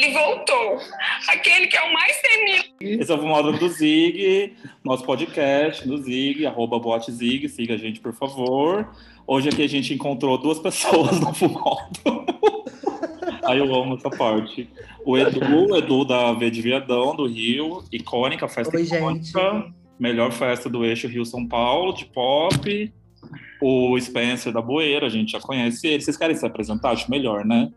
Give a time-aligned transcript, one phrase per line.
[0.00, 0.78] ele voltou.
[1.28, 2.64] Aquele que é o mais temido.
[2.80, 8.00] Esse é o modo do Zig, nosso podcast do Zig, arroba botzig, siga a gente,
[8.00, 8.88] por favor.
[9.26, 11.90] Hoje aqui a gente encontrou duas pessoas no Fumodo.
[13.44, 14.68] Aí eu amo essa parte.
[15.04, 19.24] O Edu, Edu da V de Viadão, do Rio, icônica, festa Oi, icônica.
[19.24, 19.74] gente.
[19.98, 22.92] Melhor festa do eixo Rio-São Paulo, de pop.
[23.60, 26.00] O Spencer da Boeira, a gente já conhece ele.
[26.00, 26.92] Vocês querem se apresentar?
[26.92, 27.70] Acho melhor, né?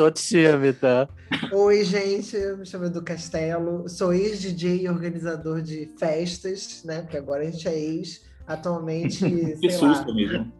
[0.00, 1.06] Tô tímida.
[1.52, 7.02] Oi, gente, eu me chamo Edu Castelo, sou ex-DJ e organizador de festas, né?
[7.02, 10.50] Porque agora a gente é ex, atualmente, Que sei susto, lá, amigo.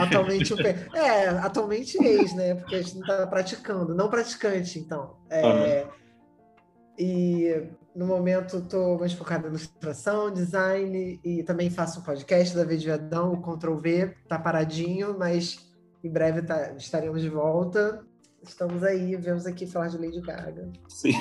[0.00, 2.56] atualmente o pe- é, atualmente ex, né?
[2.56, 5.14] Porque a gente não tá praticando, não praticante, então.
[5.30, 5.86] É,
[6.98, 12.64] E no momento estou mais focada em ilustração, design e também faço um podcast da
[12.64, 15.56] V de Viadão, o Ctrl V, tá paradinho, mas
[16.02, 18.04] em breve tá- estaremos de volta.
[18.48, 20.68] Estamos aí, viemos aqui falar de Lady Gaga.
[20.88, 21.12] Sim.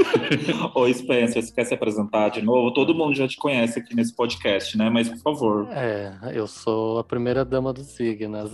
[0.74, 2.72] Oi, Spencer, você quer se apresentar de novo?
[2.72, 4.88] Todo mundo já te conhece aqui nesse podcast, né?
[4.88, 5.68] Mas, por favor.
[5.70, 8.42] É, eu sou a primeira dama do Zig, né?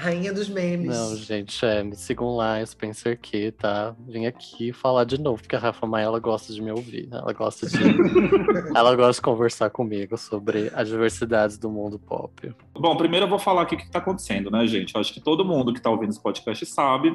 [0.00, 0.88] Rainha dos memes.
[0.88, 3.94] Não, gente, é, me sigam lá, Spencer Key, tá?
[4.08, 7.06] Vim aqui falar de novo, porque a Rafa Maia, ela gosta de me ouvir.
[7.12, 7.76] Ela gosta de...
[8.74, 12.50] ela gosta de conversar comigo sobre as diversidades do mundo pop.
[12.72, 14.94] Bom, primeiro eu vou falar aqui o que está acontecendo, né, gente?
[14.94, 17.14] Eu acho que todo mundo que está ouvindo esse podcast sabe.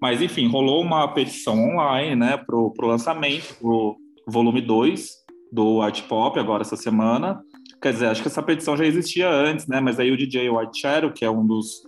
[0.00, 5.08] Mas, enfim, rolou uma petição online, né, pro, pro lançamento, pro volume 2
[5.50, 7.40] do Art Pop, agora essa semana.
[7.80, 9.80] Quer dizer, acho que essa petição já existia antes, né?
[9.80, 11.82] Mas aí o DJ White Shadow, que é um dos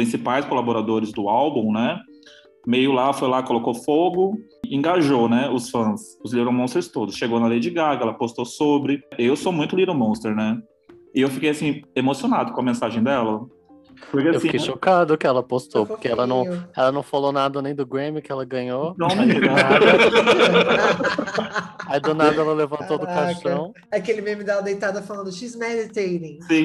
[0.00, 2.00] principais colaboradores do álbum, né?
[2.66, 5.50] Meio lá, foi lá, colocou fogo, engajou, né?
[5.50, 7.16] Os fãs, os Little Monsters todos.
[7.16, 9.02] Chegou na Lady Gaga, ela postou sobre.
[9.18, 10.58] Eu sou muito Little Monster, né?
[11.14, 13.46] E eu fiquei, assim, emocionado com a mensagem dela.
[14.10, 16.44] Porque, Eu assim, fiquei chocado que ela postou, Tá porque ela não,
[16.76, 18.94] ela não falou nada nem do Grammy que ela ganhou.
[18.98, 19.86] Não, do nada,
[21.86, 23.34] aí do nada ela levantou do Caraca.
[23.34, 23.72] caixão.
[23.90, 26.40] Aquele meme dela deitada falando, she's meditating.
[26.42, 26.64] Sim.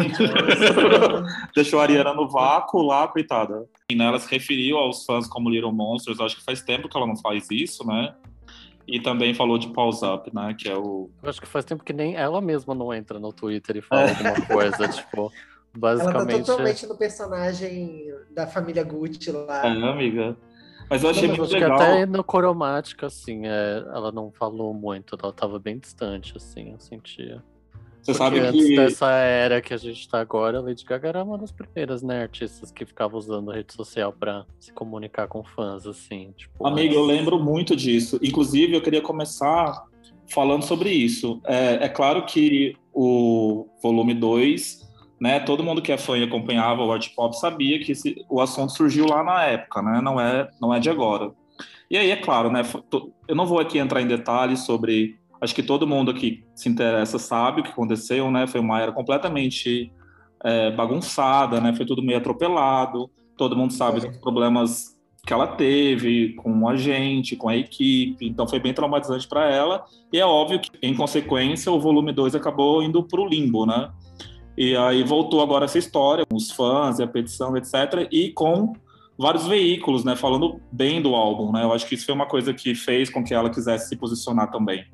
[1.56, 3.66] Deixou a Ariana no vácuo lá, coitada.
[3.90, 6.20] E, né, ela se referiu aos fãs como Little Monsters.
[6.20, 8.14] Acho que faz tempo que ela não faz isso, né?
[8.88, 10.56] E também falou de Pause Up, né?
[10.58, 11.10] Que é o.
[11.24, 14.10] Eu acho que faz tempo que nem ela mesma não entra no Twitter e fala
[14.10, 15.32] alguma coisa, tipo,
[15.82, 16.46] Ela tá basicamente.
[16.46, 19.66] totalmente no personagem da família Gucci lá.
[19.68, 20.36] É, amiga.
[20.90, 21.78] Mas eu achei Não, mas muito acho que legal.
[21.82, 26.80] até no cromática, assim, é, ela não falou muito, ela tava bem distante, assim, eu
[26.80, 27.44] sentia.
[28.04, 28.76] Você Porque sabe antes que.
[28.76, 32.22] dessa era que a gente tá agora, a Lady Gaga era uma das primeiras, né,
[32.22, 36.68] artistas que ficava usando a rede social pra se comunicar com fãs, assim, tipo...
[36.68, 38.20] Amiga, eu antes- lembro muito disso.
[38.22, 39.86] Inclusive, eu queria começar
[40.32, 41.42] falando sobre isso.
[41.46, 44.85] É, é claro que o volume 2,
[45.20, 45.40] né?
[45.40, 48.72] Todo mundo que é fã e acompanhava o art pop sabia que esse- o assunto
[48.74, 50.02] surgiu lá na época, né?
[50.02, 51.32] Não é, não é de agora.
[51.90, 52.62] E aí, é claro, né?
[53.28, 55.16] Eu não vou aqui entrar em detalhes sobre.
[55.40, 58.48] Acho que todo mundo que se interessa sabe o que aconteceu, né?
[58.48, 59.92] Foi uma era completamente
[60.44, 61.74] é, bagunçada, né?
[61.76, 63.10] Foi tudo meio atropelado.
[63.38, 64.08] Todo mundo sabe É.
[64.10, 68.28] dos problemas que ela teve com a gente, com a equipe.
[68.28, 69.84] Então foi bem traumatizante para ela.
[70.14, 73.90] E é óbvio que, em consequência, o volume 2 acabou indo para o limbo, né?
[74.58, 78.08] E aí voltou agora essa história, os fãs e a petição, etc.
[78.12, 78.74] E com
[79.18, 80.16] vários veículos, né?
[80.16, 81.64] Falando bem do álbum, né?
[81.64, 84.52] Eu acho que isso foi uma coisa que fez com que ela quisesse se posicionar
[84.52, 84.86] também.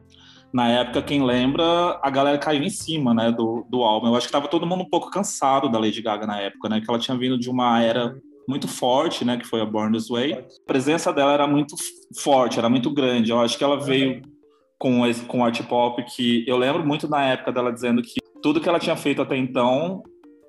[0.53, 4.07] Na época, quem lembra, a galera caiu em cima, né, do, do álbum.
[4.07, 6.81] Eu acho que tava todo mundo um pouco cansado da Lady Gaga na época, né?
[6.81, 8.15] Que ela tinha vindo de uma era
[8.47, 9.37] muito forte, né?
[9.37, 10.33] Que foi a Born This Way.
[10.33, 11.75] A presença dela era muito
[12.19, 13.31] forte, era muito grande.
[13.31, 14.21] Eu acho que ela veio
[14.77, 18.59] com esse, com art pop que eu lembro muito na época dela dizendo que tudo
[18.61, 20.03] que ela tinha feito até então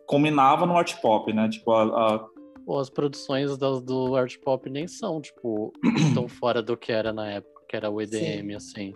[0.07, 1.49] combinava no art pop, né?
[1.49, 1.83] Tipo, a,
[2.15, 2.27] a-
[2.65, 5.73] Pô, as produções das, do art pop nem são, tipo,
[6.15, 8.95] tão fora do que era na época, que era o EDM, assim.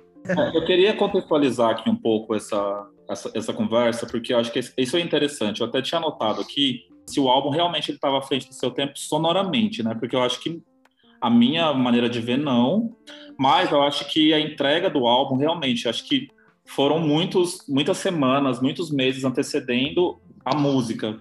[0.54, 4.96] eu queria contextualizar aqui um pouco essa, essa, essa conversa, porque eu acho que isso
[4.96, 5.60] é interessante.
[5.60, 8.92] Eu até tinha anotado aqui se o álbum realmente estava à frente do seu tempo
[8.98, 9.94] sonoramente, né?
[9.98, 10.60] Porque eu acho que
[11.21, 12.97] a minha maneira de ver, não.
[13.38, 16.28] Mas eu acho que a entrega do álbum, realmente, acho que
[16.66, 21.18] foram muitos, muitas semanas, muitos meses antecedendo a música.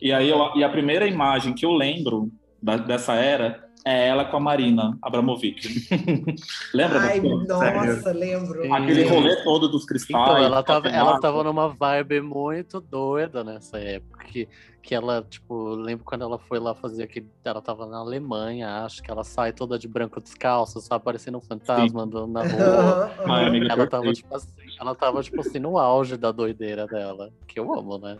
[0.00, 2.30] E aí, eu- e a primeira imagem que eu lembro
[2.62, 5.60] da- dessa era é ela com a Marina Abramovic.
[6.74, 8.62] Lembra Ai, nossa, lembro.
[8.62, 8.72] Sim.
[8.72, 10.20] Aquele rolê todo dos cristais.
[10.22, 14.24] Então, ela tava, ela tava numa vibe muito doida nessa época.
[14.24, 14.48] Que,
[14.82, 17.28] que ela, tipo, lembro quando ela foi lá fazer aquele.
[17.44, 21.42] Ela tava na Alemanha, acho que ela sai toda de branco descalço, só parecendo um
[21.42, 23.12] fantasma andando na rua.
[23.26, 24.16] Ai, amiga, Ela tava, perfeito.
[24.16, 24.48] tipo assim,
[24.80, 27.30] ela tava, tipo assim, no auge da doideira dela.
[27.46, 28.16] Que eu amo, né?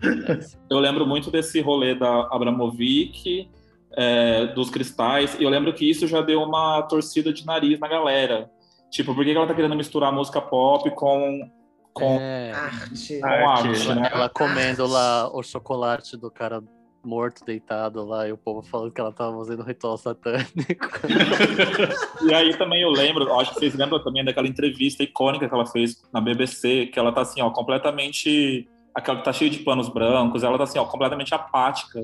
[0.71, 3.49] Eu lembro muito desse rolê da Abramovic,
[3.93, 5.37] é, dos cristais.
[5.39, 8.51] E eu lembro que isso já deu uma torcida de nariz na galera.
[8.91, 11.49] Tipo, por que ela tá querendo misturar música pop com,
[11.93, 13.21] com É, Arte.
[13.21, 14.11] com arte, né?
[14.13, 16.63] ela comendo lá o chocolate do cara
[17.09, 20.49] morto deitado lá e o povo falando que ela tava fazendo um ritual satânico.
[22.23, 25.65] E aí também eu lembro, acho que vocês lembram também daquela entrevista icônica que ela
[25.65, 28.69] fez na BBC, que ela tá assim, ó, completamente.
[28.95, 32.01] Aquela que tá cheia de panos brancos, ela tá assim, ó, completamente apática.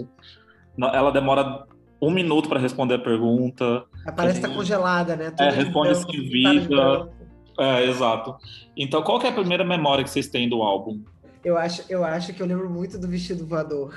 [0.78, 1.66] Ela demora
[2.00, 3.84] um minuto para responder a pergunta.
[4.16, 5.30] Parece que tá congelada, né?
[5.30, 7.12] Toda de responde branco, assim, cara de vida.
[7.58, 8.36] É, exato.
[8.76, 11.00] Então, qual que é a primeira memória que vocês têm do álbum?
[11.44, 13.94] Eu acho, eu acho que eu lembro muito do vestido voador.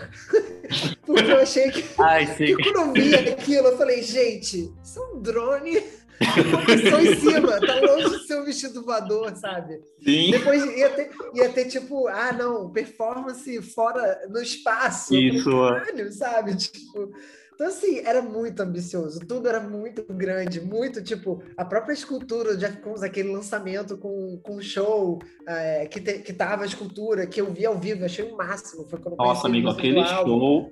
[1.06, 5.16] Porque eu achei que, Ai, que quando eu vi aquilo, eu falei, gente, isso é
[5.16, 5.82] um drone.
[6.20, 9.80] Uma pessoa em cima, tá longe de ser um vestido voador, sabe?
[10.04, 10.32] Sim.
[10.32, 15.16] Depois ia ter, ia ter tipo, ah, não, performance fora no espaço.
[15.16, 15.50] Isso.
[15.50, 16.56] Caralho, sabe?
[16.58, 17.14] Tipo,
[17.58, 22.60] então, assim, era muito ambicioso, tudo era muito grande, muito, tipo, a própria escultura do
[22.60, 25.18] Jeff Koons, aquele lançamento com, com show,
[25.48, 28.86] é, que, te, que tava a escultura, que eu vi ao vivo, achei o máximo.
[28.88, 30.72] Foi quando Nossa, amigo, aquele show.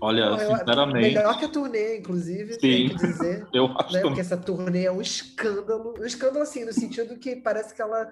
[0.00, 2.60] Olha, eu- sinceramente, Melhor que a turnê, inclusive, Sim.
[2.60, 3.46] tem que dizer.
[3.52, 4.00] eu acho né?
[4.00, 5.92] que Porque essa turnê é um escândalo.
[6.00, 8.10] Um escândalo, assim, no sentido que parece que ela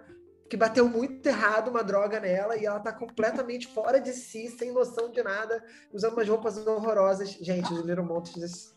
[0.50, 4.72] que bateu muito errado uma droga nela e ela tá completamente fora de si, sem
[4.72, 5.62] noção de nada,
[5.92, 7.30] usando umas roupas horrorosas.
[7.40, 8.74] Gente, os Little Monsters.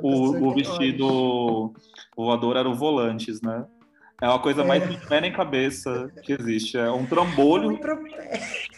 [0.00, 1.74] o, o vestido
[2.16, 3.66] voador era o volantes, né?
[4.22, 4.86] É uma coisa mais É.
[4.86, 6.78] sem pé nem cabeça que existe.
[6.78, 7.70] É um ódio.
[7.70, 8.10] É um trambolho.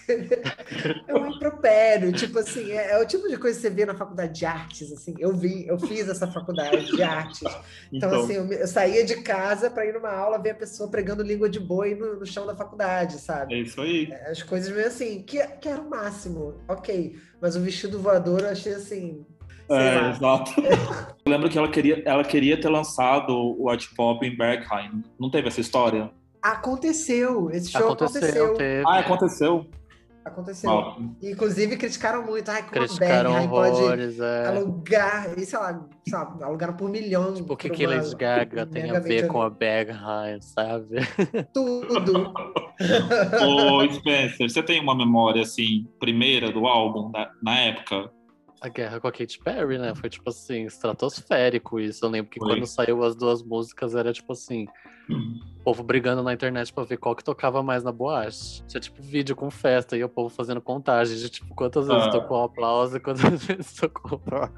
[1.07, 2.13] É um impropério.
[2.13, 4.93] Tipo assim, é, é o tipo de coisa que você vê na faculdade de artes,
[4.93, 5.15] assim.
[5.19, 7.43] Eu vi, eu fiz essa faculdade de artes.
[7.93, 10.91] Então, Então, assim, eu, eu saía de casa para ir numa aula ver a pessoa
[10.91, 13.55] pregando língua de boi no, no chão da faculdade, sabe?
[13.55, 14.13] é isso aí.
[14.27, 17.17] As coisas meio assim, que, que era o máximo, ok.
[17.41, 19.27] Mas o vestido voador eu achei assim.
[19.69, 20.53] É, exato.
[21.25, 25.03] Eu lembro que ela queria, ela queria ter lançado o Art Pop em Berghain.
[25.19, 26.11] Não teve essa história?
[26.43, 28.89] Aconteceu, esse show Aconteceu, aconteceu.
[28.89, 29.67] Ah, aconteceu?
[30.25, 30.71] Aconteceu.
[30.71, 32.49] Ah, Inclusive criticaram muito.
[32.49, 34.47] Ai, como Criticaram a Berghain pode horrores, é.
[34.47, 37.35] alugar, e sei lá, sei lá, alugaram por milhão.
[37.35, 40.97] Tipo, o que por que Lady Gaga tem a ver com a Berghain, sabe?
[41.53, 42.33] Tudo.
[43.45, 48.11] Ô, Spencer, você tem uma memória, assim, primeira do álbum, na, na época?
[48.63, 49.93] A guerra com a Katy Perry, né?
[49.95, 52.05] Foi tipo assim, estratosférico isso.
[52.05, 52.49] Eu lembro que Foi.
[52.49, 54.67] quando saiu as duas músicas era tipo assim,
[55.11, 58.63] o povo brigando na internet pra ver qual que tocava mais na boate.
[58.69, 62.11] Tinha tipo vídeo com festa e o povo fazendo contagem de tipo quantas vezes Ah.
[62.11, 64.53] tocou o aplauso e quantas vezes tocou o roar.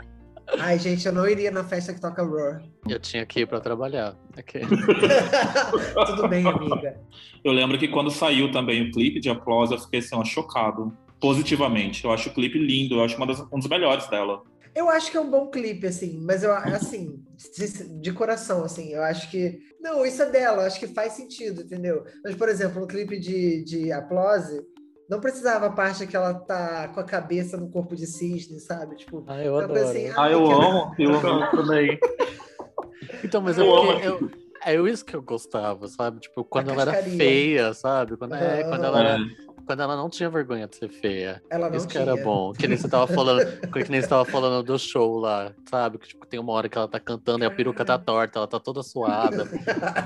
[0.58, 2.62] Ai, gente, eu não iria na festa que toca Roar.
[2.86, 4.14] Eu tinha que ir pra trabalhar.
[4.38, 4.60] Ok.
[6.06, 7.00] Tudo bem, amiga.
[7.42, 10.94] Eu lembro que quando saiu também o clipe de Applause, eu fiquei assim, ó, chocado.
[11.24, 12.04] Positivamente.
[12.04, 14.42] Eu acho o clipe lindo, eu acho uma das- um dos melhores dela.
[14.74, 17.18] Eu acho que é um bom clipe, assim, mas eu, assim,
[17.56, 19.58] de, de coração, assim, eu acho que.
[19.80, 22.04] Não, isso é dela, eu acho que faz sentido, entendeu?
[22.22, 24.60] Mas, por exemplo, no clipe de, de Applause,
[25.08, 28.96] não precisava a parte que ela tá com a cabeça no corpo de cisne, sabe?
[28.96, 29.88] Tipo, Ah, eu coisa adoro.
[29.88, 30.94] assim, Ah, eu amo.
[30.98, 31.42] Eu amo.
[31.44, 31.98] Eu também.
[33.24, 34.30] Então, mas é Eu porque eu,
[34.64, 36.20] é isso que eu gostava, sabe?
[36.20, 38.16] Tipo, quando ela era feia, sabe?
[38.18, 39.44] Quando, é, quando, ela era, É.
[39.64, 41.43] quando ela não tinha vergonha de ser feia.
[41.50, 42.02] Ela não Isso que tinha.
[42.02, 42.52] era bom.
[42.52, 45.98] Que nem você tava falando, que nem você tava falando do show lá, sabe?
[45.98, 48.46] Que tipo, tem uma hora que ela tá cantando e a peruca tá torta, ela
[48.48, 49.48] tá toda suada.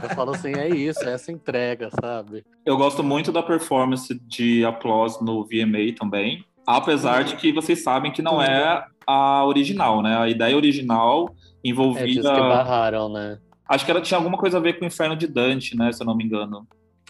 [0.02, 2.44] Eu falo assim, é isso, é essa entrega, sabe?
[2.64, 6.44] Eu gosto muito da performance de Applause no VMA também.
[6.66, 10.18] Apesar de que vocês sabem que não é a original, né?
[10.18, 12.35] A ideia original É disso envolvida.
[12.35, 13.38] que barraram, né?
[13.66, 15.90] Acho que ela tinha alguma coisa a ver com o Inferno de Dante, né?
[15.92, 16.66] Se eu não me engano.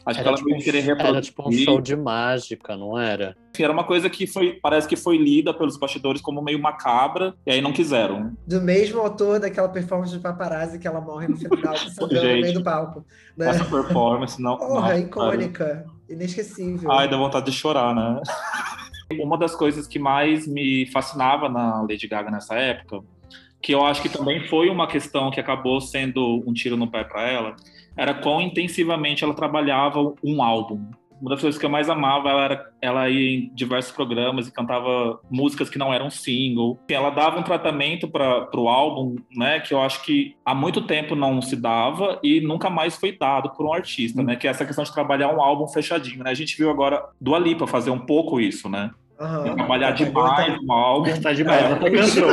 [0.08, 1.14] Acho que Era ela tipo, um, querer reproduzir.
[1.14, 3.36] era tipo um show de mágica, não era?
[3.52, 7.34] Enfim, Era uma coisa que foi, parece que foi lida pelos bastidores como meio macabra,
[7.46, 8.32] e aí não quiseram.
[8.46, 12.54] Do mesmo autor daquela performance de paparazzi que ela morre no final, sangrando no meio
[12.54, 13.04] do palco.
[13.36, 13.50] Né?
[13.50, 14.56] Essa performance não.
[14.56, 16.90] Porra, nossa, icônica, inesquecível.
[16.90, 18.22] Ai, dá vontade de chorar, né?
[19.20, 23.02] Uma das coisas que mais me fascinava na Lady Gaga nessa época,
[23.60, 27.04] que eu acho que também foi uma questão que acabou sendo um tiro no pé
[27.04, 27.56] para ela,
[27.98, 30.88] era quão intensivamente ela trabalhava um álbum.
[31.20, 34.52] Uma das coisas que eu mais amava ela era ela ia em diversos programas e
[34.52, 36.78] cantava músicas que não eram single.
[36.88, 41.16] Ela dava um tratamento para o álbum, né, que eu acho que há muito tempo
[41.16, 44.64] não se dava e nunca mais foi dado por um artista, né, que é essa
[44.64, 46.30] questão de trabalhar um álbum fechadinho, né?
[46.30, 48.92] A gente viu agora do Lipa fazer um pouco isso, né?
[49.20, 49.54] Aham.
[49.56, 51.20] Trabalhar Tá demais um álbum.
[51.20, 52.28] Tá demais, ela tá cansou.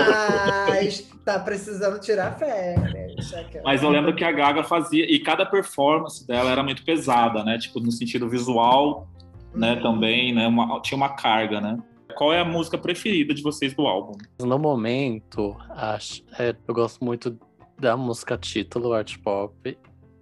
[0.70, 3.34] Mas tá precisando tirar férias.
[3.34, 3.64] aquela.
[3.64, 7.58] Mas eu lembro que a Gaga fazia, e cada performance dela era muito pesada, né?
[7.58, 9.08] Tipo, no sentido visual,
[9.54, 9.76] né?
[9.78, 10.48] Também, né?
[10.48, 11.78] Uma- tinha uma carga, né?
[12.16, 14.14] Qual é a música preferida de vocês do álbum?
[14.40, 17.38] No momento, acho, é, eu gosto muito
[17.80, 19.78] da música título, art pop,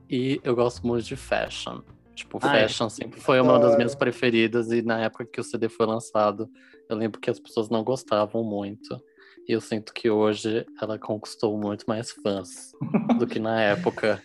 [0.10, 1.82] e eu gosto muito de fashion.
[2.16, 2.62] Tipo, Ah, é.
[2.68, 6.48] fashion sempre foi uma das minhas preferidas, e na época que o CD foi lançado,
[6.90, 9.02] eu lembro que as pessoas não gostavam muito.
[9.48, 12.72] E eu sinto que hoje ela conquistou muito mais fãs
[13.20, 14.22] do que na época.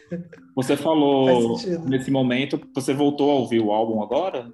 [0.54, 4.52] Você falou nesse momento, você voltou a ouvir o álbum agora?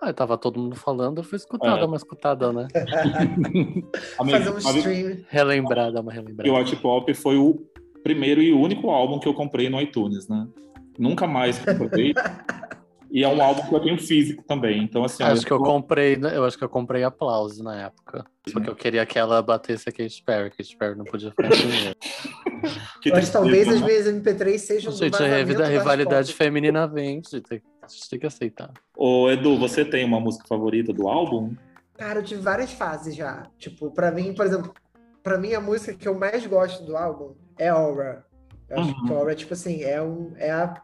[0.00, 1.80] Ah, tava todo mundo falando, eu fui escutar, É.
[1.80, 2.68] dar uma escutada, né?
[4.30, 5.24] Fazer um stream.
[5.28, 6.52] Relembrar, dar uma que o relembrada.
[6.58, 7.64] Art Pop foi o
[8.02, 10.46] primeiro e único álbum que eu comprei no iTunes, né?
[10.98, 12.14] Nunca mais comprei.
[13.10, 14.82] e é um álbum que eu tenho físico tambem.
[14.82, 18.24] Então, assim, Acho que eu comprei, né, eu acho que eu comprei aplauso na época.
[18.52, 21.48] Porque eu queria que ela batesse a Katy Perry, Katy Perry não podia ficar
[23.02, 23.74] que Mas talvez né?
[23.74, 28.26] as minhas MP3 sejam Gente, a a rivalidade feminina vende, tem, a gente tem que
[28.26, 28.72] aceitar.
[28.96, 31.54] Ô, Edu, você tem uma música favorita do álbum?
[31.96, 33.46] Cara, eu tive várias fases já.
[33.58, 34.72] Tipo, pra mim, por exemplo,
[35.22, 38.24] pra mim a música que eu mais gosto do álbum é Aura.
[38.72, 39.06] Eu acho Uhum.
[39.06, 40.82] que Aura, tipo assim, é, um, é a,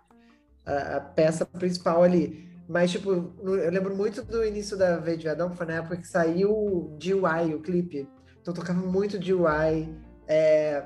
[0.66, 2.46] a, a peça principal ali.
[2.68, 6.06] Mas, tipo, eu lembro muito do início da V de Viadão, foi na época que
[6.06, 8.06] saiu o DUI, o clipe.
[8.40, 9.88] Então eu tocava muito DUI.
[10.26, 10.84] É,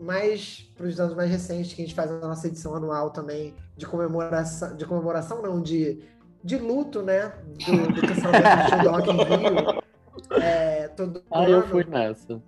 [0.00, 3.84] mais pros anos mais recentes, que a gente faz a nossa edição anual também, de
[3.86, 5.98] comemoração, de comemoração não, de,
[6.42, 7.32] de luto, né?
[7.66, 9.82] Do, do cancelamento do Rock in Rio.
[10.40, 12.40] É, todo Ah, eu ano, fui nessa.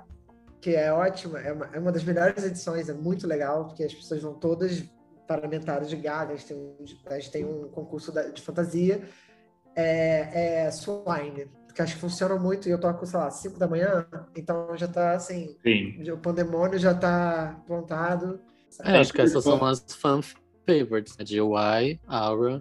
[0.66, 3.94] Que é ótima, é uma, é uma das melhores edições, é muito legal, porque as
[3.94, 4.82] pessoas vão todas
[5.24, 6.74] parlamentares de Gaga, a gente tem um,
[7.06, 9.00] a gente tem um concurso da- de fantasia,
[9.76, 13.68] é, é Swine, que acho que funciona muito, e eu toco, sei lá, 5 da
[13.68, 14.04] manhã,
[14.36, 16.02] então já tá assim, Sim.
[16.10, 18.40] o pandemônio já tá plantado.
[18.82, 20.20] É, acho que essas são as fan
[20.66, 21.24] favorites, né?
[21.24, 22.60] De UI, Aura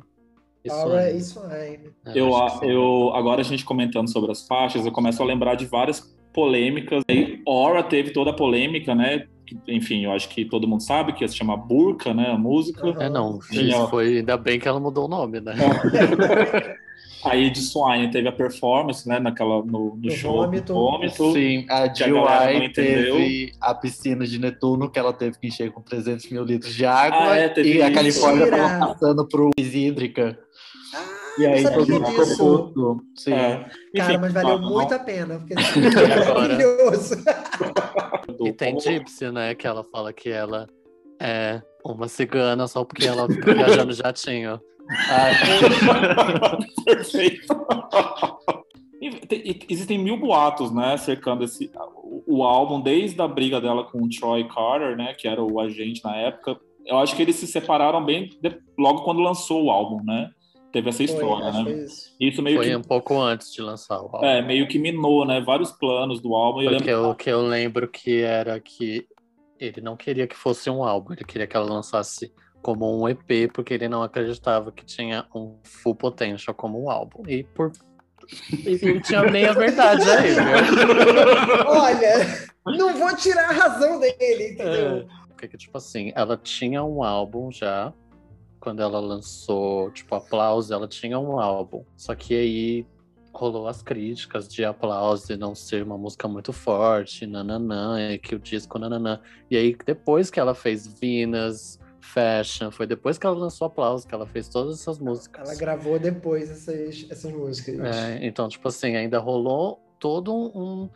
[0.64, 1.18] e Aura Swine.
[1.18, 1.96] e Swine.
[2.06, 2.30] É, Eu,
[2.62, 7.02] eu, agora a gente comentando sobre as faixas, eu começo a lembrar de várias polêmicas.
[7.10, 9.26] E Aura teve toda a polêmica, né?
[9.68, 12.32] Enfim, eu acho que todo mundo sabe que ia se chamar Burka, né?
[12.32, 12.96] A música.
[13.00, 15.54] É, não, isso foi ainda bem que ela mudou o nome, né?
[17.24, 19.20] Aí de Swine teve a performance, né?
[19.20, 20.44] Naquela, no, no show.
[20.44, 20.74] vômito.
[20.74, 21.34] vômito.
[21.34, 23.16] Sim, a a entendeu.
[23.16, 26.86] teve a piscina de Netuno, que ela teve que encher com 300 mil litros de
[26.86, 27.32] água.
[27.32, 27.96] Ah, é, teve e a isso.
[27.96, 28.68] Califórnia Mentira!
[28.68, 30.40] tava passando por crise hídrica.
[31.38, 33.02] E aí todo mundo ficou puto.
[33.16, 33.34] Sim.
[33.34, 33.66] É.
[33.96, 37.16] Cara, Enfim, mas valeu não- muito a pena, porque é maravilhoso.
[38.44, 39.54] E tem Gypsy, né?
[39.56, 40.68] Que ela fala que ela
[41.20, 44.60] é uma cigana só porque ela fica viajando jatinho.
[46.86, 47.48] Perfeito.
[49.28, 51.70] Tem- existem mil boatos, né, cercando esse
[52.04, 55.60] o, o álbum desde a briga dela com o Troy Carter, né, que era o
[55.60, 56.58] agente na época.
[56.86, 60.30] Eu acho que eles se separaram bem de- logo quando lançou o álbum, né?
[60.76, 61.64] Teve essa história, né?
[61.64, 62.16] foi isso.
[62.20, 64.26] Isso meio Foi que um pouco antes de lançar o álbum.
[64.26, 66.64] é, meio que minou, né, vários planos do álbum.
[66.64, 69.08] E eu Porque lembro o que eu lembro que era que
[69.58, 72.30] ele não queria que fosse um álbum, ele queria que ela lançasse
[72.62, 77.24] como um EP, porque ele não acreditava que tinha um full potential como um álbum.
[77.26, 77.72] E por.
[78.52, 80.44] E tinha meia verdade aí, viu?
[81.72, 84.98] Olha, não vou tirar a razão dele, entendeu?
[84.98, 87.94] É, porque, tipo assim, ela tinha um álbum já.
[88.66, 91.86] Quando ela lançou, tipo, Aplausos, ela tinha um álbum.
[91.96, 92.88] Só que aí
[93.32, 98.34] rolou as críticas de Aplausos e não ser uma música muito forte, nananã, e que
[98.34, 99.22] o disco nananã.
[99.52, 104.16] E aí, depois que ela fez Venus, Fashion, foi depois que ela lançou Aplausos que
[104.16, 105.48] ela fez todas essas músicas.
[105.48, 107.80] Ela gravou depois essas, essas músicas.
[107.80, 110.90] É, então, tipo assim, ainda rolou todo um.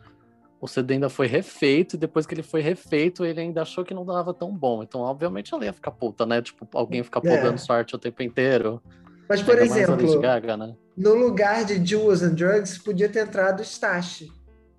[0.60, 3.94] O CD ainda foi refeito, e depois que ele foi refeito, ele ainda achou que
[3.94, 4.82] não dava tão bom.
[4.82, 6.42] Então, obviamente, ela ia ficar puta, né?
[6.42, 7.36] Tipo, alguém ficar É.
[7.36, 8.82] podando sorte o tempo inteiro.
[9.28, 10.74] Mas, por exemplo, Gaga, né?
[10.96, 14.24] no lugar de Jewels and Drugs, podia ter entrado Stash.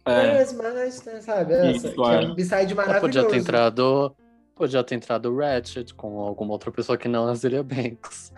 [0.05, 1.23] é, Where's my Stash?
[1.23, 1.53] Sabe?
[1.53, 2.27] Essa, Isso, que é é.
[2.27, 2.35] um
[2.75, 3.01] maravilhoso.
[3.01, 4.15] podia ter entrado.
[4.55, 8.31] Podia ter entrado Ratchet com alguma outra pessoa que não a Zilia Banks.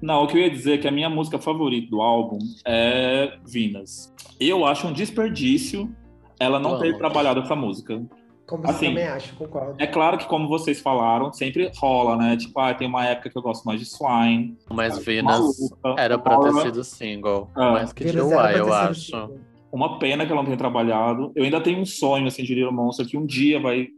[0.00, 3.36] Não, o que eu ia dizer é que a minha música favorita do álbum é
[3.44, 4.12] Venus.
[4.40, 5.94] Eu acho um desperdício
[6.40, 6.98] ela não ter Vamos.
[6.98, 8.02] trabalhado essa música.
[8.46, 9.74] Como você Assim, também acha, concordo.
[9.78, 12.34] É claro que, como vocês falaram, sempre rola, né?
[12.36, 14.56] Tipo, ah, tem uma época que eu gosto mais de Swine.
[14.72, 15.56] Mas Ah, Venus
[15.98, 17.50] era pra ter Aura, sido single.
[17.54, 17.72] Ah.
[17.72, 19.00] mais que Venus DIY, ter eu acho.
[19.02, 19.38] single.
[19.70, 21.30] Uma pena que ela não tenha trabalhado.
[21.36, 23.88] Eu ainda tenho um sonho, assim, de Little Monster, que um dia vai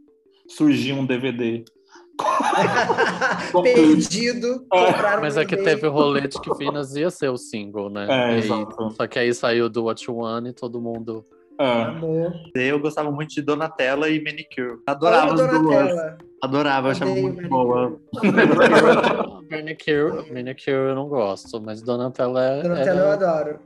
[0.49, 1.63] surgir um DVD.
[3.63, 4.65] Perdido.
[4.69, 8.05] compraram Mas é que teve o rolê de que Venus ia ser o single, né?
[8.09, 8.91] É, E exato.
[8.91, 11.25] Só que aí saiu do What You Want e todo mundo.
[11.61, 12.33] Amor.
[12.55, 14.79] Eu gostava muito de Donatella e Manicure.
[14.87, 15.61] Adorava Olha as duas.
[15.63, 16.17] Donatella.
[16.43, 17.99] Adorava, eu achava muito boa.
[19.49, 23.59] Manicure, Manicure eu não gosto, mas Donatella é- Donatello eu era, adoro.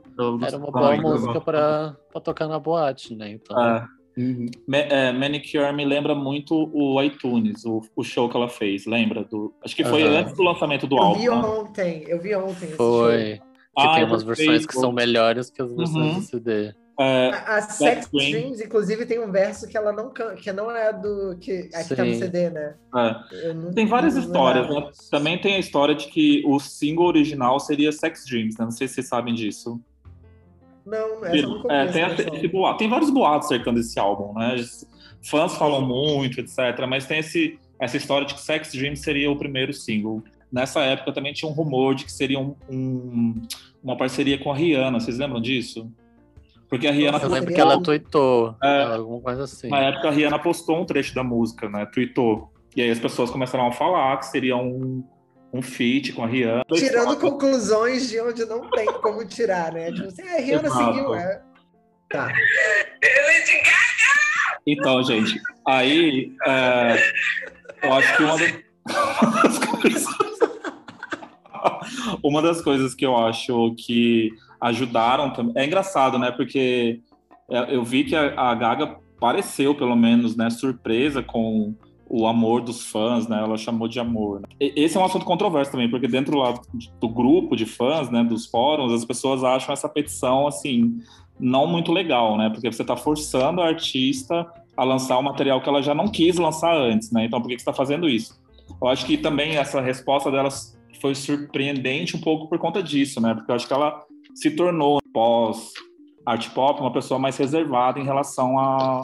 [0.46, 3.30] era uma boa Ai, música pra, pra tocar na boate, né?
[3.32, 3.84] Então, É.
[4.18, 4.46] Uhum.
[4.66, 9.22] Ma- é, Manicure me lembra muito o iTunes, o, o show que ela fez, lembra?
[9.24, 10.20] Do, acho que foi Aham.
[10.20, 11.20] antes do lançamento do Eu álbum.
[11.20, 11.34] vi né?
[11.34, 13.02] ontem, eu vi ontem esse show.
[13.04, 13.34] foi.
[13.36, 16.14] Que Ah, tem eu umas versões que são melhores que as versões Uhum.
[16.14, 16.74] do CD.
[16.98, 18.30] É, A, a Sex Dream.
[18.30, 22.04] Dreams, inclusive, tem um verso que ela não que não é do que aqui tá
[22.04, 22.14] no.
[22.14, 22.74] CD, né?
[22.94, 23.52] é.
[23.52, 24.90] Não- Tem várias não histórias, né?
[25.10, 28.64] Também tem a história de que o single original seria Sex Dreams, né?
[28.64, 29.78] Não sei se vocês sabem disso.
[30.86, 34.56] Não, essa eu nunca É, tem, boato- tem vários boatos cercando esse álbum, né?
[35.22, 36.56] Fãs falam muito, etc.
[36.88, 40.22] Mas tem esse, essa história de que Sex Dreams seria o primeiro single.
[40.50, 43.42] Nessa época também tinha um rumor de que seria um- um-
[43.82, 45.00] uma parceria com a Rihanna.
[45.00, 45.90] Vocês lembram disso?
[46.68, 48.82] Porque a Rihanna Eu lembro que ela tweetou, É.
[48.94, 49.68] alguma coisa assim.
[49.68, 51.86] Na época, a Rihanna postou um trecho da música, né?
[51.86, 52.52] Tweetou.
[52.74, 55.04] E aí as pessoas começaram a falar que seria um,
[55.52, 56.64] um feat com a Rihanna.
[56.74, 59.92] Tirando conclusões de onde não tem como tirar, né?
[59.92, 60.94] Tipo assim, ah, a Rihanna Exato.
[60.94, 61.42] seguiu, é.
[62.10, 62.32] Tá.
[64.66, 66.96] Então, gente, aí é,
[67.82, 68.66] eu acho que uma das.
[72.22, 74.30] Uma das coisas que eu acho que
[74.66, 75.52] ajudaram também.
[75.56, 76.30] É engraçado, né?
[76.30, 77.00] Porque
[77.50, 81.74] é, eu vi que a, Gaga pareceu, pelo menos, né, surpresa com
[82.08, 83.38] o amor dos fãs, né?
[83.38, 84.40] Ela chamou de amor.
[84.40, 84.48] né?
[84.60, 86.54] Esse é um assunto controverso também, porque dentro lá
[87.00, 90.98] do grupo de fãs, né, dos fóruns, as pessoas acham essa petição assim
[91.38, 92.48] não muito legal, né?
[92.48, 94.46] Porque você está forçando a artista
[94.76, 97.24] a lançar o material que ela já não quis lançar antes, né?
[97.24, 98.40] Então por que que você está fazendo isso?
[98.80, 103.34] Eu acho que também essa resposta delas foi surpreendente um pouco por conta disso, né?
[103.34, 104.02] Porque eu acho que ela
[104.36, 105.72] se tornou pós
[106.24, 109.02] art pop uma pessoa mais reservada em relação a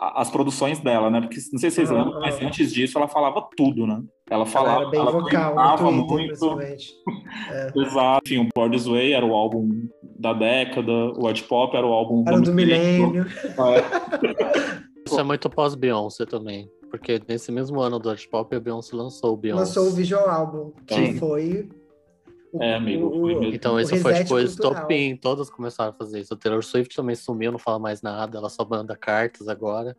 [0.00, 1.20] a- as produções dela, né?
[1.20, 3.94] Porque não sei se vocês Aham, lembram, mas antes disso ela falava tudo, né?
[4.30, 6.14] Ela Ela falava, era bem ela vocal Twitter, muito.
[6.14, 6.94] principalmente.
[7.74, 8.20] Exato.
[8.24, 11.92] Enfim, o Born This Way era o álbum da década, o art pop era o
[11.92, 13.26] álbum Era do milênio.
[13.26, 14.88] É.
[15.04, 16.68] Isso é muito pós-Beyoncé também.
[16.90, 19.60] Porque nesse mesmo ano do Art Pop, a Beyoncé lançou o Beyoncé.
[19.60, 21.18] Lançou o visual álbum, que Sim.
[21.18, 21.68] foi.
[22.52, 23.54] O- É, amigo, foi mesmo.
[23.54, 26.34] Então o isso foi tipo estopim, todas começaram a fazer isso.
[26.34, 29.96] A Taylor Swift também sumiu, não fala mais nada, ela só manda cartas agora,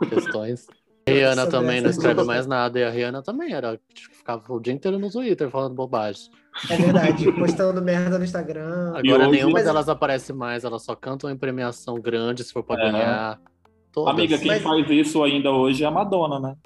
[0.36, 0.66] questões.
[1.06, 4.60] A Rihanna também não escreve mais nada, e a Rihanna também era, tipo, ficava o
[4.60, 6.30] dia inteiro no Twitter falando bobagem.
[6.70, 8.92] É verdade, postando merda no Instagram.
[8.94, 12.62] Agora hoje- nenhuma Mas- delas aparece mais, elas só cantam em premiação grande se for
[12.62, 12.92] pra É.
[12.92, 13.40] ganhar.
[13.90, 14.14] Todas.
[14.14, 16.56] Amiga, quem Mas- faz isso ainda hoje é a Madonna, né?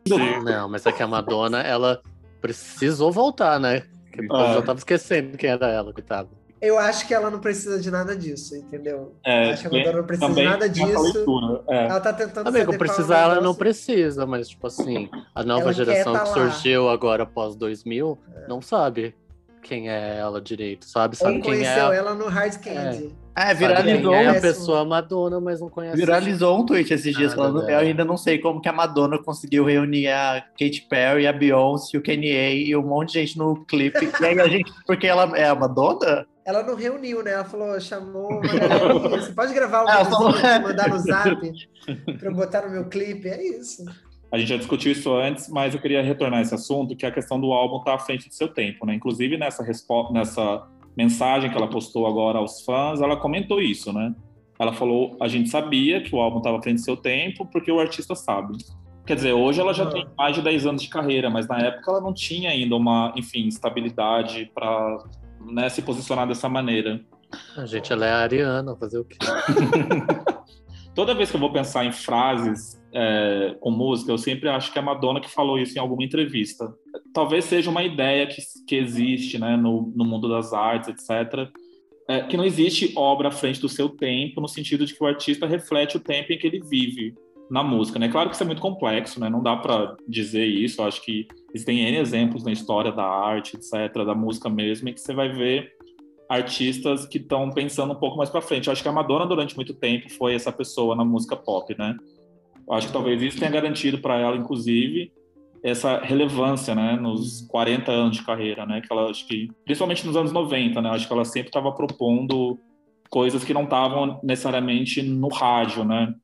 [0.45, 2.01] Não, mas é que a Madonna, ela
[2.41, 3.83] precisou voltar, né?
[4.17, 4.55] Que povo Ah.
[4.55, 6.29] já tava esquecendo quem era ela, coitada.
[6.61, 9.15] Eu acho que ela não precisa de nada disso, entendeu?
[9.25, 11.03] É, acho que a Madonna não precisa de nada disso.
[11.13, 11.85] leitura, é.
[11.87, 15.73] Ela tá tentando Amigo, se precisar ela não precisa, mas tipo assim, a nova Ela
[15.75, 16.51] geração quer que tá lá.
[16.51, 19.15] surgiu agora após 2000 não sabe
[19.67, 21.17] quem é ela direito, sabe?
[21.21, 23.15] Ou Sabe quem é, conheceu a- ela no Hard Candy.
[23.39, 25.97] É, sabe viralizou, é a pessoa Madonna, mas não conhece.
[25.97, 27.67] viralizou um tweet esses dias Nada falando.
[27.67, 27.83] dela.
[27.83, 31.99] Eu ainda não sei como que a Madonna conseguiu reunir a Katy Perry, a Beyoncé,
[31.99, 34.11] o Kanye e um monte de gente no clipe.
[34.21, 36.27] E aí a gente, porque ela é a Madonna?
[36.47, 37.33] Ela não reuniu, né?
[37.33, 39.21] Ela falou, chamou uma galerinha.
[39.21, 41.53] Você pode gravar o videozinho falou- e mandar no zap
[42.19, 43.29] pra eu botar no meu clipe?
[43.29, 43.85] É isso.
[44.31, 47.09] A gente já discutiu isso antes, mas eu queria retornar a esse assunto, que é
[47.09, 48.95] a questão do álbum estar à frente do seu tempo, né?
[48.95, 54.15] Inclusive nessa resposta, nessa mensagem que ela postou agora aos fãs, ela comentou isso, né?
[54.59, 57.71] Ela falou: a gente sabia que o álbum estava à frente do seu tempo, porque
[57.71, 58.57] o artista sabe.
[59.07, 61.93] Quer dizer, hoje ela já tem mais de 10 anos de carreira, mas na época
[61.93, 64.99] ela não tinha ainda uma, enfim, estabilidade para
[65.41, 67.01] né, se posicionar dessa maneira.
[67.57, 69.17] A gente, ela é a Ariana, fazer o quê?
[70.95, 74.79] Toda vez que eu vou pensar em frases é, com música, eu sempre acho que
[74.79, 76.73] é a Madonna que falou isso em alguma entrevista.
[77.13, 81.51] Talvez seja uma ideia que, que existe né, no, no mundo das artes, etc.
[82.09, 85.07] é, que não existe obra à frente do seu tempo, no sentido de que o
[85.07, 87.15] artista reflete o tempo em que ele vive
[87.51, 87.99] na música.
[87.99, 88.09] Né?
[88.09, 89.29] Claro que isso é muito complexo, né?
[89.29, 90.81] não dá para dizer isso.
[90.81, 94.93] Eu acho que existem N exemplos na história da arte, etc., da música mesmo, em
[94.93, 95.77] que você vai ver
[96.29, 98.67] artistas que estão pensando um pouco mais para frente.
[98.67, 101.97] Eu acho que a Madonna durante muito tempo foi essa pessoa na música pop, né?
[102.71, 105.13] Acho que talvez isso tenha garantido para ela, inclusive,
[105.63, 108.81] essa relevância, né, nos 40 anos de carreira, né?
[108.81, 110.91] Que ela acho que, principalmente nos anos 90, né?
[110.91, 112.59] Acho que ela sempre estava propondo
[113.09, 116.15] coisas que não estavam necessariamente no rádio, né?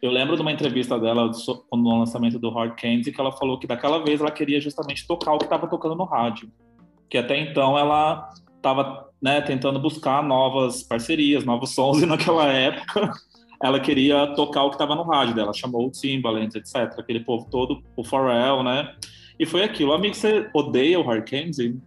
[0.00, 1.30] Eu lembro de uma entrevista dela
[1.72, 5.32] no lançamento do Hard Candy que ela falou que daquela vez ela queria justamente tocar
[5.32, 6.50] o que estava tocando no rádio,
[7.08, 13.12] que até então ela estava né, tentando buscar novas parcerias, novos sons e naquela época
[13.62, 16.76] ela queria tocar o que estava no rádio dela, chamou o Timbaland, etc.
[16.98, 18.94] Aquele povo todo, o Pharrell, né?
[19.38, 19.92] E foi aquilo.
[19.92, 21.80] Amigo, você odeia o Hard Candy?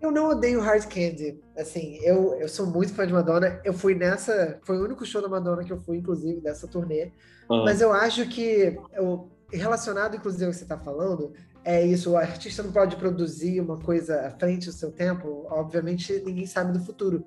[0.00, 1.38] Eu não odeio Hard Candy.
[1.56, 3.60] Assim, eu, eu sou muito fã de Madonna.
[3.62, 4.58] Eu fui nessa.
[4.62, 7.12] Foi o único show da Madonna que eu fui, inclusive, dessa turnê.
[7.50, 12.12] Ah, Mas eu acho que, eu, relacionado, inclusive, ao que você está falando, é isso:
[12.12, 15.46] o artista não pode produzir uma coisa à frente do seu tempo.
[15.50, 17.26] Obviamente, ninguém sabe do futuro.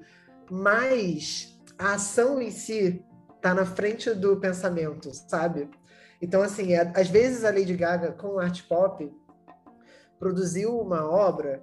[0.50, 3.04] Mas a ação em si
[3.44, 5.70] está na frente do pensamento, sabe?
[6.22, 9.12] Então, assim, é- às vezes a Lady Gaga, com art pop,
[10.18, 11.62] produziu uma obra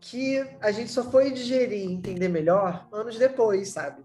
[0.00, 4.02] que a gente só foi digerir e entender melhor anos depois, sabe?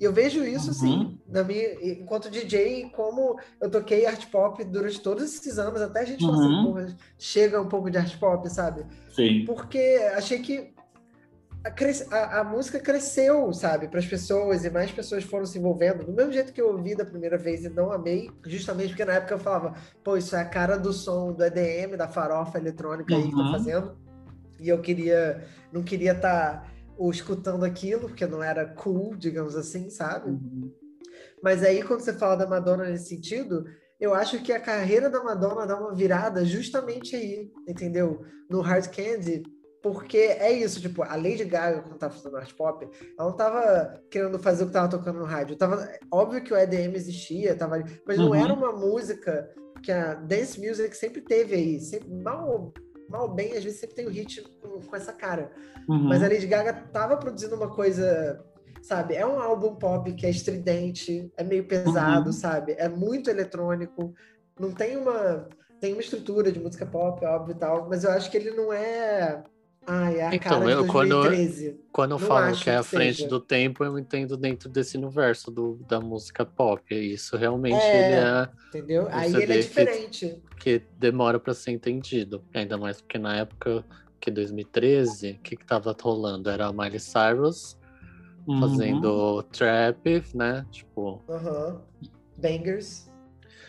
[0.00, 1.18] E eu vejo isso, assim, Uhum.
[1.28, 6.04] na minha, enquanto DJ, como eu toquei art pop durante todos esses anos, até a
[6.06, 6.64] gente assim, Uhum.
[6.64, 8.86] porra, chega um pouco de art pop, sabe?
[9.14, 9.44] sim.
[9.44, 9.78] Porque
[10.16, 10.72] achei que
[12.10, 16.04] a, a- música cresceu, sabe, para as pessoas e mais pessoas foram se envolvendo.
[16.04, 19.14] Do mesmo jeito que eu ouvi da primeira vez e não amei, justamente porque na
[19.14, 23.14] época eu falava, pô, isso é a cara do som do EDM, da farofa eletrônica
[23.14, 23.50] aí que tá Uhum.
[23.52, 23.96] fazendo.
[24.60, 26.72] E eu queria, não queria estar
[27.10, 30.38] escutando aquilo, porque não era cool, digamos assim, sabe?
[31.42, 33.64] Mas aí, quando você fala da Madonna nesse sentido,
[33.98, 38.24] eu acho que a carreira da Madonna dá uma virada justamente aí, entendeu?
[38.48, 39.42] No Hard Candy,
[39.82, 44.00] porque é isso, tipo, a Lady Gaga, quando tava fazendo art pop, ela não tava
[44.10, 45.56] querendo fazer o que tava tocando no rádio.
[45.56, 48.34] Tava, óbvio que o EDM existia, tava ali, mas não Uhum.
[48.34, 49.50] era uma música
[49.82, 51.80] que a dance music sempre teve aí.
[51.80, 52.72] Sempre, mal,
[53.08, 55.50] mal bem, às vezes sempre tem o hit com, com essa cara.
[55.88, 56.04] Uhum.
[56.04, 58.40] Mas a Lady Gaga tava produzindo uma coisa,
[58.82, 59.14] sabe?
[59.16, 62.32] É um álbum pop que é estridente, é meio pesado, Uhum.
[62.32, 62.76] sabe?
[62.78, 64.14] É muito eletrônico,
[64.60, 65.48] não tem uma
[65.80, 68.72] tem uma estrutura de música pop, óbvio e tal, mas eu acho que ele não
[68.72, 69.42] é
[69.86, 71.80] Ai, é a Então, cara eu- de quando eu- 2013.
[71.92, 73.28] Quando eu Não falo que é que frente seja.
[73.28, 76.82] do tempo, eu entendo dentro desse universo do, da música pop.
[76.94, 78.06] Isso realmente É.
[78.06, 79.04] ele é Entendeu?
[79.04, 80.42] Um Aí CD ele é que- diferente.
[80.58, 82.42] que demora para ser entendido.
[82.54, 83.84] Ainda mais porque na época
[84.20, 86.48] que 2013, o que, que tava rolando?
[86.48, 87.76] Era a Miley Cyrus
[88.46, 88.60] Uhum.
[88.60, 90.64] fazendo trap, né?
[90.70, 91.20] Tipo.
[91.28, 91.82] Aham.
[92.36, 93.10] Bangers.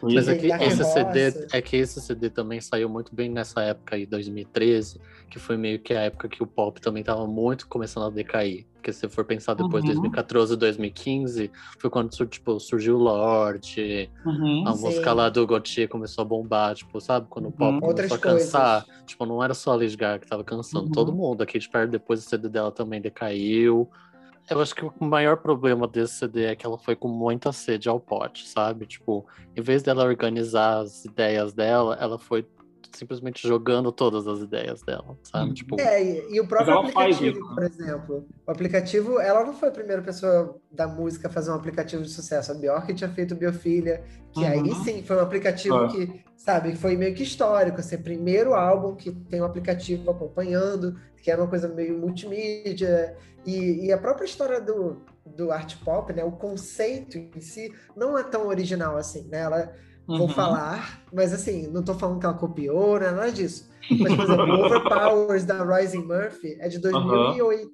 [0.02, 0.84] Mas é que esse.
[0.84, 5.00] CD, é que esse CD também saiu muito bem nessa época aí, 2013,
[5.34, 8.68] que foi meio que a época que o pop também tava muito começando a decair.
[8.76, 9.96] Porque se for pensar depois de Uhum.
[10.02, 14.68] 2014, 2015, foi quando tipo, surgiu o Lorde, Uhum.
[14.68, 14.82] a Sim.
[14.82, 17.26] música lá do Gautier começou a bombar, tipo, sabe?
[17.30, 17.88] Quando o pop Uhum.
[17.88, 18.86] Outras começou a cansar.
[18.86, 19.06] coisas.
[19.08, 20.92] Tipo, não era só a Lady Gaga que tava cansando, Uhum.
[20.92, 21.42] todo mundo.
[21.42, 23.90] A Katy Perry, depois o CD dela também decaiu.
[24.48, 27.90] Eu acho que o maior problema desse CD é que ela foi com muita sede
[27.90, 28.86] ao pote, sabe?
[28.86, 32.46] Tipo, em vez dela organizar as ideias dela, ela foi
[32.92, 35.48] simplesmente jogando todas as ideias dela, sabe?
[35.50, 35.54] Uhum.
[35.54, 37.54] Tipo, É, e, o próprio aplicativo, isso, né?
[37.56, 38.28] por exemplo.
[38.48, 42.10] O aplicativo, ela não foi a primeira pessoa da música a fazer um aplicativo de
[42.10, 42.52] sucesso.
[42.52, 44.84] A Bjork tinha feito Biofilha, que aí Uhum.
[44.84, 45.88] sim foi um aplicativo É.
[45.88, 47.80] que, sabe, que foi meio que histórico.
[47.80, 53.16] Assim, primeiro álbum que tem um aplicativo acompanhando, que era uma coisa meio multimídia.
[53.46, 56.24] E, e a própria história do, do art pop, né?
[56.24, 59.40] O conceito em si não é tão original assim, né?
[59.40, 59.74] Ela,
[60.06, 60.30] Vou Uhum.
[60.30, 63.70] falar, mas assim, não tô falando que ela copiou, não é nada disso.
[63.90, 67.72] Mas, por exemplo, Overpowers da Rising Murphy é de 2008.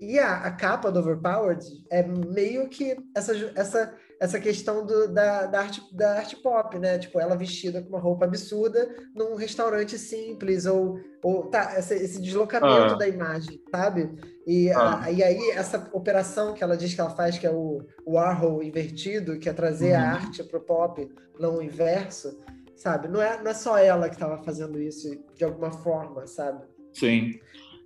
[0.00, 5.46] E a, a capa do Overpowered é meio que essa, essa, essa questão do, da,
[5.46, 6.98] da, arte, da arte pop, né?
[6.98, 12.20] Tipo, ela vestida com uma roupa absurda num restaurante simples, ou, ou tá, esse, esse
[12.20, 12.96] deslocamento Ah.
[12.96, 14.10] da imagem, sabe?
[14.46, 17.82] E, a- e aí, essa operação que ela diz que ela faz, que é o,
[18.06, 20.04] Warhol invertido, que é trazer a Uhum.
[20.06, 21.08] arte pro pop,
[21.38, 22.38] não o inverso,
[22.76, 23.08] sabe?
[23.08, 26.64] Não é, não é só ela que estava fazendo isso de alguma forma, sabe?
[26.92, 27.38] Sim.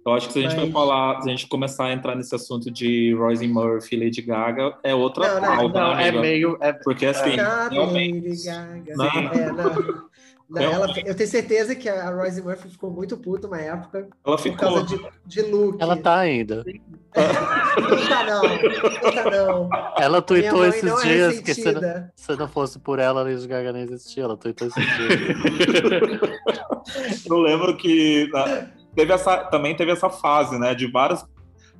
[0.08, 2.14] Eu acho que se a gente vai Mas- falar, se a gente começar a entrar
[2.16, 6.08] nesse assunto de Royce Murphy e Lady Gaga, é outra Não, não, pauta, Não, né,
[6.08, 6.56] é meio.
[6.60, 7.36] É, Porque assim,
[7.70, 8.28] realmente.
[8.28, 8.94] Lady Gaga.
[8.96, 9.06] Não.
[9.06, 10.08] É, não.
[10.50, 10.72] Não, Não.
[10.72, 14.38] ela, eu tenho certeza que a Royce Murphy ficou muito puta uma época ela por
[14.38, 14.56] ficou.
[14.58, 15.76] causa de, de look.
[15.78, 16.64] ela tá ainda.
[16.64, 16.72] Não
[18.08, 19.68] tá não, não tá não.
[20.00, 21.82] Ela tweetou esses não é dias que se não,
[22.16, 24.22] se não fosse por ela, a Lady Gaga não existia.
[24.24, 26.18] Ela tweetou esses dias.
[27.28, 31.24] Eu lembro que na- teve essa, também teve essa fase, né, de várias,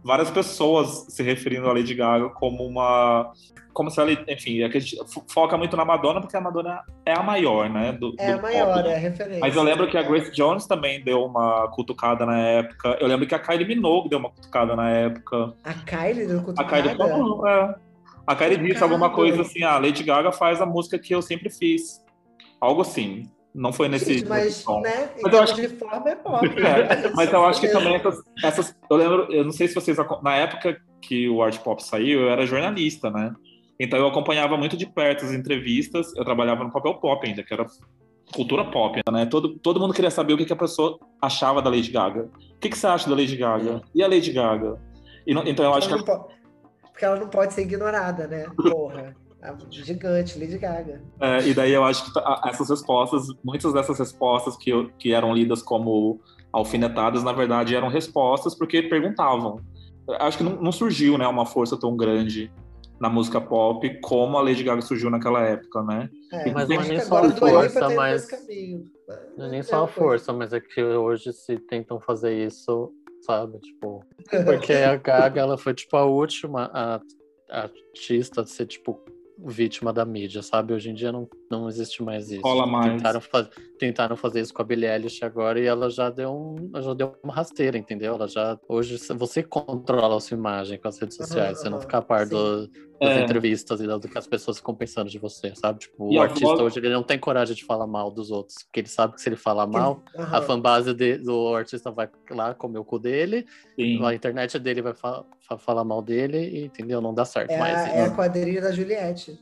[0.04, 3.32] várias pessoas se referindo a Lady Gaga como uma.
[3.72, 4.70] Como se ela, enfim, é a
[5.32, 7.92] foca muito na Madonna, porque a Madonna é a maior, né?
[7.92, 8.88] Do, É a do maior, pop.
[8.88, 9.40] é a referência.
[9.40, 12.96] Mas eu lembro que a Grace Jones também deu uma cutucada na época.
[13.00, 15.54] Eu lembro que a Kylie Minogue deu uma cutucada na época.
[15.62, 16.82] A Kylie A Cutucada?
[16.82, 17.74] Kylie falou, é.
[18.26, 21.48] A Kylie disse alguma coisa assim: ah, Lady Gaga faz a música que eu sempre
[21.48, 22.04] fiz.
[22.60, 23.30] Algo assim.
[23.58, 26.46] Não foi nesse, Gente, mas, nesse né, em Mas eu acho de forma é pop.
[26.58, 29.96] É, mas eu acho que também essas, essas- Eu lembro, eu não sei se vocês.
[30.22, 33.32] Na época que o Art Pop saiu, eu era jornalista, né?
[33.80, 36.14] Então eu acompanhava muito de perto as entrevistas.
[36.16, 37.66] Eu trabalhava no papel pop ainda, que era
[38.32, 39.26] cultura pop, né?
[39.26, 42.28] Todo, todo mundo queria saber o que, que a pessoa achava da Lady Gaga.
[42.54, 43.80] O que, que você acha da Lady Gaga?
[43.94, 44.78] E a Lady Gaga?
[45.26, 46.26] E não- então eu acho que Ela
[46.92, 48.46] Porque ela não pode ser ignorada, né?
[48.70, 49.14] Porra.
[49.42, 51.00] A gigante, Lady Gaga.
[51.20, 55.12] É, e daí eu acho que tá- essas respostas, muitas dessas respostas que, eu- que
[55.12, 56.20] eram lidas como
[56.52, 59.60] alfinetadas, na verdade eram respostas porque perguntavam.
[60.18, 62.50] Acho que não, não surgiu né, uma força tão grande
[63.00, 66.08] na música pop como a Lady Gaga surgiu naquela época, né?
[66.32, 68.26] É, Mas não é nem só a força, mas-.
[69.36, 72.92] Não é nem É só a força, mas é que hoje se tentam fazer isso,
[73.22, 73.60] sabe?
[73.60, 74.04] Tipo,
[74.44, 77.00] porque a Gaga, ela foi, tipo, a última a-
[77.50, 78.98] a artista a ser, tipo,
[79.38, 80.72] vítima da mídia, sabe?
[80.72, 82.42] Hoje em dia não, não existe mais isso.
[82.42, 82.92] Rola mais.
[82.92, 86.70] Tentaram, fa- tentaram fazer isso com a Billie Eilish agora e ela já deu, um,
[86.74, 88.14] ela já deu uma rasteira, entendeu?
[88.14, 91.98] Ela já, hoje você controla a sua imagem com as redes sociais, você não fica
[91.98, 92.68] a par do-
[93.00, 93.22] das É.
[93.22, 95.78] entrevistas e do que as pessoas ficam pensando de você, sabe?
[95.78, 98.30] Tipo, E o a artista voz- hoje ele não tem coragem de falar mal dos
[98.32, 100.42] outros, porque ele sabe que se ele falar mal, a Aham.
[100.42, 104.04] fanbase de- do artista vai lá comer o cu dele, Sim.
[104.04, 107.00] a internet dele vai fa- fa- falar mal dele, e, entendeu?
[107.00, 107.78] Não dá certo É, mais.
[107.78, 109.38] a, é a quadrilha da Juliette.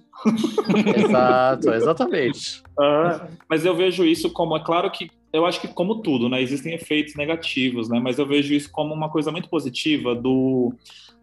[0.97, 2.63] Exato, exatamente.
[2.79, 6.43] Ah, mas eu vejo isso como, é claro que, eu acho que como tudo, né?
[6.43, 7.99] Existem efeitos negativos, né?
[7.99, 10.75] Mas eu vejo isso como uma coisa muito positiva do,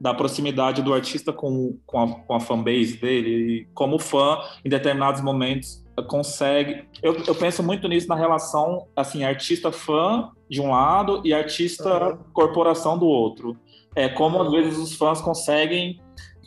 [0.01, 3.29] da proximidade do artista com, com, a, com a fanbase dele.
[3.29, 6.85] E como fã, em determinados momentos, consegue...
[7.01, 13.05] Eu, eu penso muito nisso na relação, assim, artista-fã de um lado e artista-corporação do
[13.05, 13.55] outro.
[13.95, 16.01] É como, às vezes, os fãs conseguem,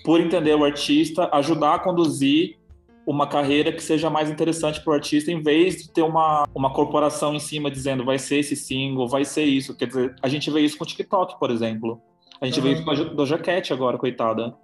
[0.07, 2.57] por entender o artista, ajudar a conduzir
[3.05, 6.73] uma carreira que seja mais interessante para o artista, em vez de ter uma, uma
[6.73, 9.77] corporação em cima dizendo vai ser esse single, vai ser isso.
[9.77, 12.01] Quer dizer, a gente vê isso com o TikTok, por exemplo.
[12.41, 12.75] A gente vê Uhum.
[12.75, 14.55] isso com a Jo- do Jaquete agora, coitada.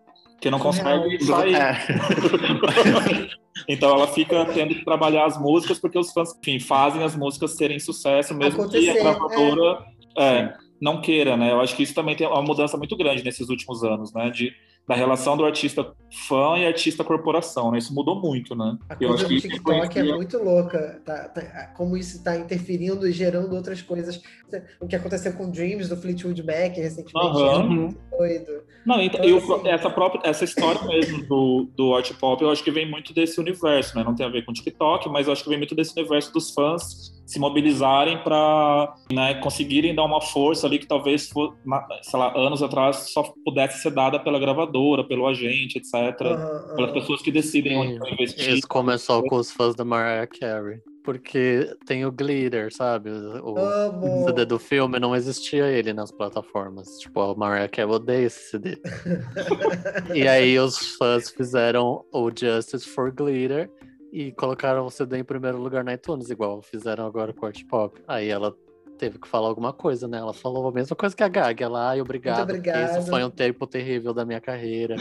[0.40, 1.54] Que não consegue sair.
[1.54, 1.76] É.
[3.68, 7.56] então ela fica tendo que trabalhar as músicas porque os fãs, enfim, fazem as músicas
[7.56, 9.84] serem sucesso, mesmo que Acontecer, a gravadora
[10.18, 11.52] é, não queira, né?
[11.52, 14.30] Eu acho que isso também tem uma mudança muito grande nesses últimos anos, né?
[14.30, 14.52] De,
[14.86, 15.92] da relação do artista
[16.28, 17.78] fã e artista corporação, né?
[17.78, 18.76] Isso mudou muito, né?
[18.90, 21.00] A Eu coisa do TikTok é muito louca.
[21.04, 24.20] Tá, tá- como isso está interferindo e gerando outras coisas.
[24.80, 27.60] O que aconteceu com Dreams do Fleetwood Mac recentemente Aham.
[27.60, 28.62] é muito doido.
[28.84, 32.42] Não, então, Então, e o- assim- essa própria essa história mesmo do, do art pop,
[32.42, 34.02] eu acho que vem muito desse universo, né?
[34.04, 36.50] Não tem a ver com TikTok, mas eu acho que vem muito desse universo dos
[36.52, 41.30] fãs se mobilizarem para né, conseguirem dar uma força ali que talvez,
[42.02, 46.20] sei lá, anos atrás só pudesse ser dada pela gravadora, pelo agente, etc.
[46.20, 48.54] Aham, Pelas pessoas que decidem onde Sim, investir.
[48.54, 50.80] Isso começou com os fãs da Mariah Carey.
[51.04, 53.10] Porque tem o Glitter, sabe?
[53.10, 54.24] O Amo.
[54.24, 56.86] CD do filme não existia ele nas plataformas.
[56.98, 58.78] Tipo, a Mariah Carey odeia esse CD.
[60.14, 63.68] e aí os fãs fizeram o Justice for Glitter
[64.12, 67.64] e colocaram o CD em primeiro lugar na iTunes, igual fizeram agora com o Art
[67.64, 67.98] Pop.
[68.06, 68.54] Aí ela
[68.98, 70.18] teve que falar alguma coisa, né?
[70.18, 71.64] Ela falou a mesma coisa que a Gaga.
[71.64, 74.96] Ela, ai, obrigado, porque obrigada." isso foi um tempo terrível da minha carreira.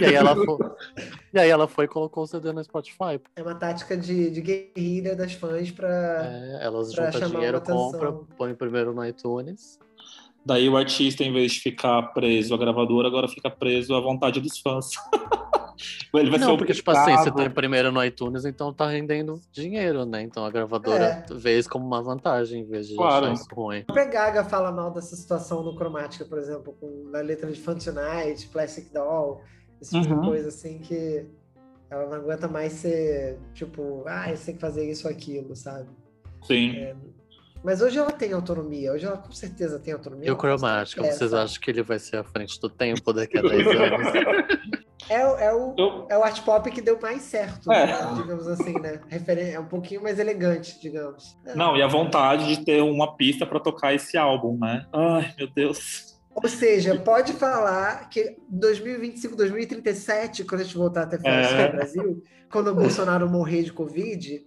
[0.00, 0.58] e, aí ela foi,
[1.34, 3.20] e aí ela foi e colocou o CD no Spotify.
[3.36, 6.24] É uma tática de, de guerrilha das fãs para.
[6.24, 7.92] É, elas pra juntam dinheiro, uma atenção.
[7.92, 9.78] compra, põe primeiro no iTunes.
[10.44, 14.40] Daí o artista, em vez de ficar preso à gravadora, agora fica preso à vontade
[14.40, 14.90] dos fãs.
[16.14, 18.88] Ele vai ser Não, porque, tipo assim, você tá em primeiro no iTunes, então tá
[18.88, 20.22] rendendo dinheiro, né?
[20.22, 23.26] Então a gravadora vê isso como uma vantagem, em vez de Claro.
[23.26, 23.80] achar isso ruim.
[23.80, 27.60] A própria Gaga fala mal dessa situação no Cromática, por exemplo, com a letra de
[27.60, 29.40] Fun Tonight, Plastic Doll,
[29.80, 30.20] esse tipo Uhum.
[30.22, 31.26] de coisa assim que
[31.90, 35.88] ela não aguenta mais ser, tipo, ah, você tem que fazer isso ou aquilo, sabe?
[36.42, 36.94] Sim.
[37.66, 40.28] Mas hoje ela tem autonomia, hoje ela com certeza tem autonomia.
[40.28, 43.36] E o o quer, vocês acham que ele vai ser à frente do tempo daqui
[43.38, 44.06] a 10 anos?
[45.08, 47.86] É, o- é, o, Eu, é o art pop que deu mais certo, É.
[47.86, 48.14] né?
[48.16, 49.00] digamos assim, né?
[49.52, 51.36] É um pouquinho mais elegante, digamos.
[51.54, 54.84] Não, e a vontade de ter uma pista para tocar esse álbum, né?
[54.92, 56.18] Ai, meu Deus.
[56.34, 61.70] Ou seja, pode falar que 2025, 2037, quando a gente voltar até festa É.
[61.70, 64.44] Brasil, quando o Bolsonaro morrer de Covid,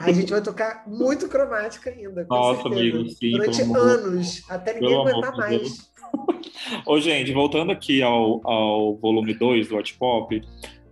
[0.00, 2.24] a gente vai tocar muito cromática ainda.
[2.24, 2.80] Com Nossa, certeza.
[2.96, 5.60] amigo, sim, Durante amor- anos, até ninguém pelo aguentar de mais.
[5.60, 5.90] Deus.
[6.86, 10.40] Ô, gente, voltando aqui ao, ao volume 2 do Art Pop,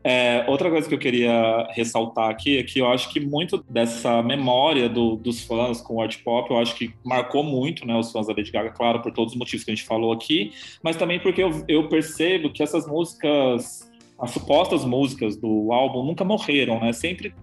[0.05, 4.23] é, outra coisa que eu queria ressaltar aqui é que eu acho que muito dessa
[4.23, 8.11] memória do- dos fãs com o Art Pop, eu acho que marcou muito né, os
[8.13, 10.97] fãs da Lady Gaga, claro, por todos os motivos que a gente falou aqui, mas
[10.97, 16.81] também porque eu, eu percebo que essas músicas, as supostas músicas do álbum nunca morreram,
[16.81, 16.93] né?
[16.93, 17.35] Sempre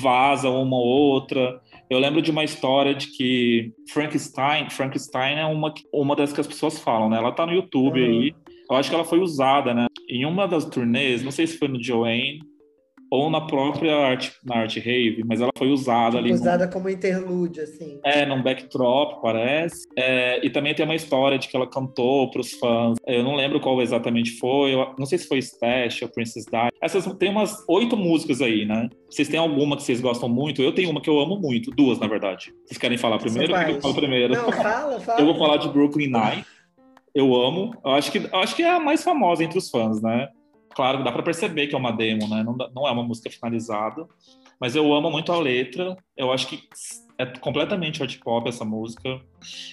[0.00, 1.60] vazam uma ou outra.
[1.90, 6.46] Eu lembro de uma história de que Frankenstein, Frankenstein é uma, uma das que as
[6.46, 7.16] pessoas falam, né?
[7.18, 8.20] Ela tá no YouTube Uhum.
[8.20, 8.34] aí.
[8.70, 9.86] Eu acho que ela foi usada, né?
[10.08, 12.40] Em uma das turnês, não sei se foi no Joanne
[13.10, 16.32] ou na própria arte, na arte rave, mas ela foi usada ali.
[16.32, 18.00] Usada num, como interlude, assim.
[18.04, 19.86] É, num backdrop, parece.
[19.96, 22.98] É, e também tem uma história de que ela cantou para os fãs.
[23.06, 24.74] Eu não lembro qual exatamente foi.
[24.74, 26.68] Eu, não sei se foi Stash ou Princess Di.
[26.82, 28.88] Essas tem umas oito músicas aí, né?
[29.10, 30.62] Vocês têm alguma que vocês gostam muito?
[30.62, 32.52] Eu tenho uma que eu amo muito, duas, na verdade.
[32.66, 33.54] Vocês querem falar primeiro?
[33.54, 34.34] Eu falo primeiro.
[34.34, 35.20] Não, fala, fala.
[35.20, 36.44] Eu vou falar de Brooklyn Nine.
[37.14, 37.74] Eu amo.
[37.84, 40.28] Eu acho que, eu acho que é a mais famosa entre os fãs, né?
[40.78, 42.44] Claro, dá para perceber que é uma demo, né?
[42.44, 44.06] Não, não é uma música finalizada,
[44.60, 45.96] mas eu amo muito a letra.
[46.16, 46.62] Eu acho que
[47.18, 49.20] é completamente art pop essa música.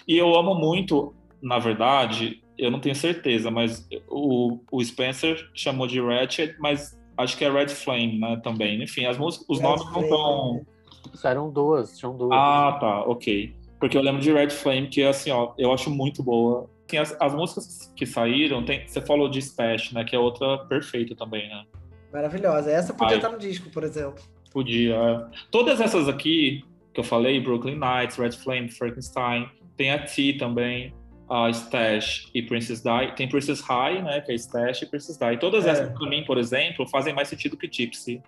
[0.07, 1.13] E eu amo muito,
[1.43, 7.37] na verdade, eu não tenho certeza, mas o, o Spencer chamou de Ratchet, mas acho
[7.37, 8.41] que é Red Flame, né?
[8.43, 8.81] Também.
[8.81, 10.65] Enfim, as músicas, os Red nomes não estão.
[11.23, 12.31] Eram duas, tinham duas.
[12.33, 13.53] Ah, tá, ok.
[13.79, 16.67] Porque eu lembro de Red Flame, que assim, ó, eu acho muito boa.
[16.97, 20.03] Assim, as, as, músicas que saíram, tem, você falou de Spash, né?
[20.03, 21.63] Que é outra perfeita também, né?
[22.12, 22.71] Maravilhosa.
[22.71, 24.23] Essa podia Ai, estar no disco, por exemplo.
[24.51, 24.95] Podia.
[24.95, 25.25] É.
[25.51, 30.93] Todas essas aqui que eu falei, Brooklyn Nights, Red Flame, Frankenstein, tem a T também,
[31.29, 33.13] a Stash e Princess Di.
[33.15, 34.21] Tem Princess High, né?
[34.21, 35.34] Que é Stash e Princess Di.
[35.34, 35.71] E todas é.
[35.71, 38.21] essas, pra mim, por exemplo, fazem mais sentido que Gypsy.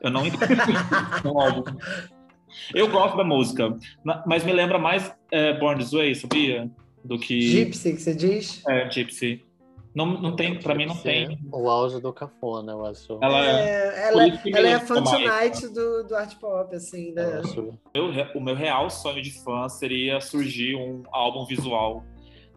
[0.00, 0.40] Eu não entendo
[2.74, 3.76] Eu gosto da música,
[4.26, 6.70] mas me lembra mais é, Born This Way, sabia?
[7.04, 7.40] Do que.
[7.40, 8.62] Gypsy, que você diz?
[8.66, 9.44] É, Gypsy.
[9.92, 11.38] Não, não tem, pra mim não tem.
[11.50, 13.18] O auge do cafona, eu acho.
[13.20, 17.42] Ela é, ela, ela é a fan tonight do, do art pop, assim, né?
[18.34, 22.04] o meu real sonho de fã seria surgir um álbum visual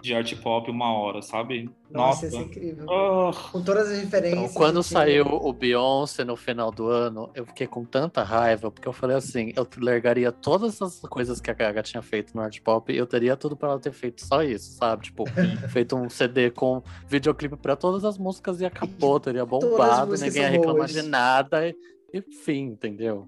[0.04, 1.70] de art pop uma hora, sabe?
[1.90, 2.28] Nossa, Nossa.
[2.28, 2.86] isso é incrível.
[2.90, 3.32] Oh.
[3.52, 4.42] Com todas as referências.
[4.44, 8.86] Então, quando saiu o Beyoncé no final do ano, eu fiquei com tanta raiva, porque
[8.86, 12.60] eu falei assim, eu largaria todas as coisas que a Gaga tinha feito no art
[12.60, 15.04] pop e eu teria tudo para ela ter feito só isso, sabe?
[15.04, 15.24] Tipo,
[15.72, 20.50] feito um CD com videoclipe para todas as músicas e acabou, teria bombado, ninguém ia
[20.50, 21.76] reclamar de nada, e,
[22.14, 23.26] enfim, entendeu?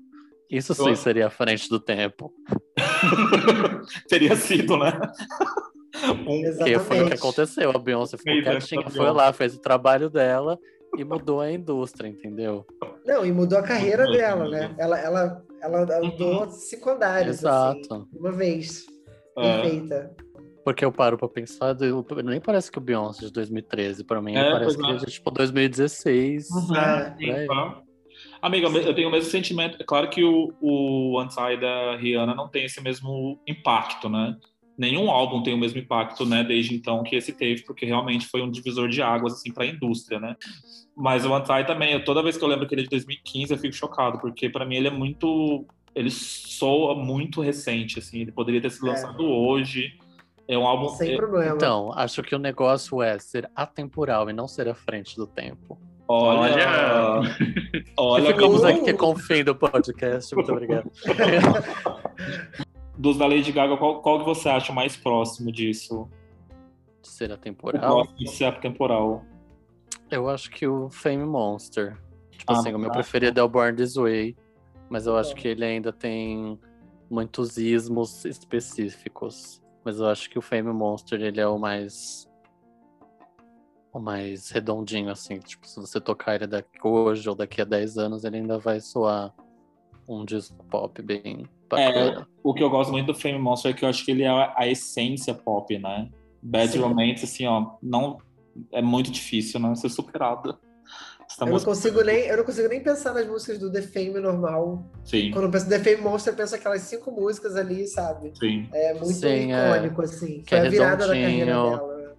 [0.51, 2.33] Isso sim seria a frente do tempo.
[4.09, 4.91] teria sido, né?
[6.03, 6.43] Um...
[6.63, 7.71] Que foi o que aconteceu.
[7.71, 10.59] A Beyoncé ficou quietinha, foi lá, fez o trabalho dela
[10.97, 12.65] e mudou a indústria, entendeu?
[13.05, 14.73] Não, e mudou a carreira dela, né?
[14.77, 16.51] Ela, ela, ela andou uhum.
[16.51, 17.93] cinco andares, assim, Exato.
[17.93, 18.85] Assim, uma vez.
[19.37, 19.61] É.
[19.61, 20.15] Perfeita.
[20.63, 21.75] Porque eu paro pra pensar,
[22.23, 25.29] nem parece que o Beyoncé de 2013, pra mim, é, parece que é de tipo
[25.29, 26.49] 2016.
[26.49, 26.75] Uhum.
[26.75, 27.47] É.
[28.41, 29.77] Amiga, eu tenho o mesmo sentimento.
[29.79, 34.35] É claro que o, o Anti da Rihanna não tem esse mesmo impacto, né?
[34.77, 38.41] Nenhum álbum tem o mesmo impacto, né, desde então que esse teve, porque realmente foi
[38.41, 40.35] um divisor de águas assim para a indústria, né?
[40.95, 43.57] Mas o Antai também, toda vez que eu lembro que ele é de 2015, eu
[43.57, 48.61] fico chocado, porque para mim ele é muito ele soa muito recente assim, ele poderia
[48.61, 48.91] ter sido é.
[48.91, 49.27] lançado é.
[49.27, 49.97] hoje.
[50.47, 51.55] É um álbum sem problema.
[51.55, 55.79] Então, acho que o negócio é ser atemporal e não ser à frente do tempo.
[56.07, 57.21] Olha!
[57.97, 58.27] Olha!
[58.27, 60.35] Ficamos aqui com o fim do podcast.
[60.35, 60.91] Muito obrigado.
[62.97, 66.09] dos da Lady Gaga, qual, qual que você acha mais próximo disso?
[67.01, 68.07] De ser atemporal?
[68.17, 69.23] De ser atemporal.
[70.09, 71.97] Eu acho que o Fame Monster.
[72.31, 72.95] Tipo ah, assim, o meu tá.
[72.95, 74.35] preferido é o Born This Way.
[74.89, 76.59] Mas eu acho que ele ainda tem
[77.09, 79.61] muitos ismos específicos.
[79.83, 82.29] Mas eu acho que o Fame Monster, ele é o mais...
[83.91, 85.39] O mais redondinho, assim.
[85.39, 88.79] Tipo, se você tocar ele daqui hoje ou daqui a 10 anos, ele ainda vai
[88.79, 89.33] soar
[90.07, 93.83] um disco pop bem é, o que eu gosto muito do Fame Monster é que
[93.83, 96.09] eu acho que ele é a essência pop, né?
[96.41, 96.79] Bad Sim.
[96.79, 98.19] Romance, assim, ó, não
[98.71, 100.57] é muito difícil, não ser superada.
[101.39, 104.85] Eu não, consigo nem, eu não consigo nem pensar nas músicas do The Fame normal.
[105.03, 105.31] Sim.
[105.31, 108.31] Quando eu penso The Fame Monster, eu penso aquelas cinco músicas ali, sabe?
[108.39, 108.69] Sim.
[108.71, 109.75] É muito Sim, é.
[109.75, 110.05] icônico, é...
[110.05, 110.41] assim.
[110.41, 112.15] Que Foi é a virada da carreira dela.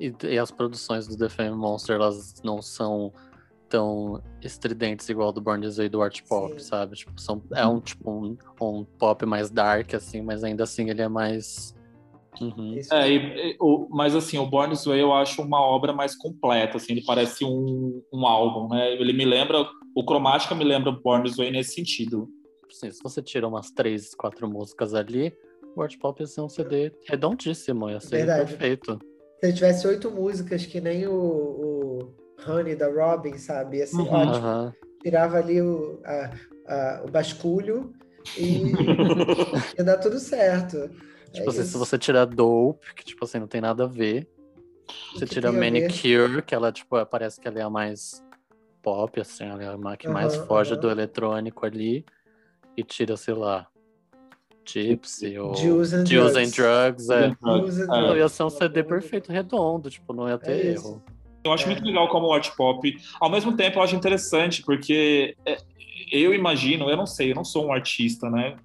[0.00, 3.12] E, e, as produções do The Fame Monster, elas não são
[3.68, 6.68] tão estridentes igual do Born This Way do art pop, Sim.
[6.68, 6.96] sabe?
[6.96, 11.02] Tipo, são, é um tipo um, um, pop mais dark, assim, mas ainda assim ele
[11.02, 11.74] é mais.
[12.40, 12.78] Uhum.
[12.92, 16.16] É, e, e, o, mas assim, o Born This Way eu acho uma obra mais
[16.16, 18.92] completa, assim, ele parece um, um álbum, né?
[18.92, 22.28] Ele me lembra, o Cromática me lembra Born This Way nesse sentido.
[22.70, 25.32] Sim, se você tira umas três, quatro músicas ali,
[25.74, 28.50] o art pop ia ser um CD redondíssimo, ia ser Verdade.
[28.50, 28.98] perfeito.
[29.40, 32.14] Se ele tivesse oito músicas que nem o, o
[32.46, 33.82] Honey da Robin, sabe?
[33.82, 34.46] Assim, uhum, ótimo.
[34.46, 34.72] Uhum.
[35.02, 36.30] Tirava ali o, a,
[36.66, 37.92] a, o basculho
[38.36, 38.72] e
[39.78, 40.90] ia dar tudo certo.
[41.32, 44.28] Tipo é assim, se você tirar Dope, que tipo assim, não tem nada a ver.
[45.12, 48.24] Você tira Manicure, que ela, tipo, parece que ela é a mais
[48.82, 52.04] pop, assim, ela é a que mais foge do eletrônico ali.
[52.76, 53.66] E tira, sei lá,
[54.64, 56.36] Gypsy ou Juice and Drugs.
[56.36, 57.26] And drugs é.
[57.26, 57.78] And drugs.
[58.16, 61.02] Ia ser um CD perfeito, redondo, tipo, não ia ter é erro.
[61.44, 61.66] Eu acho É.
[61.66, 62.96] muito legal como o art pop.
[63.20, 65.58] Ao mesmo tempo, eu acho interessante, porque é,
[66.12, 68.56] eu imagino, eu não sei, eu não sou um artista, né?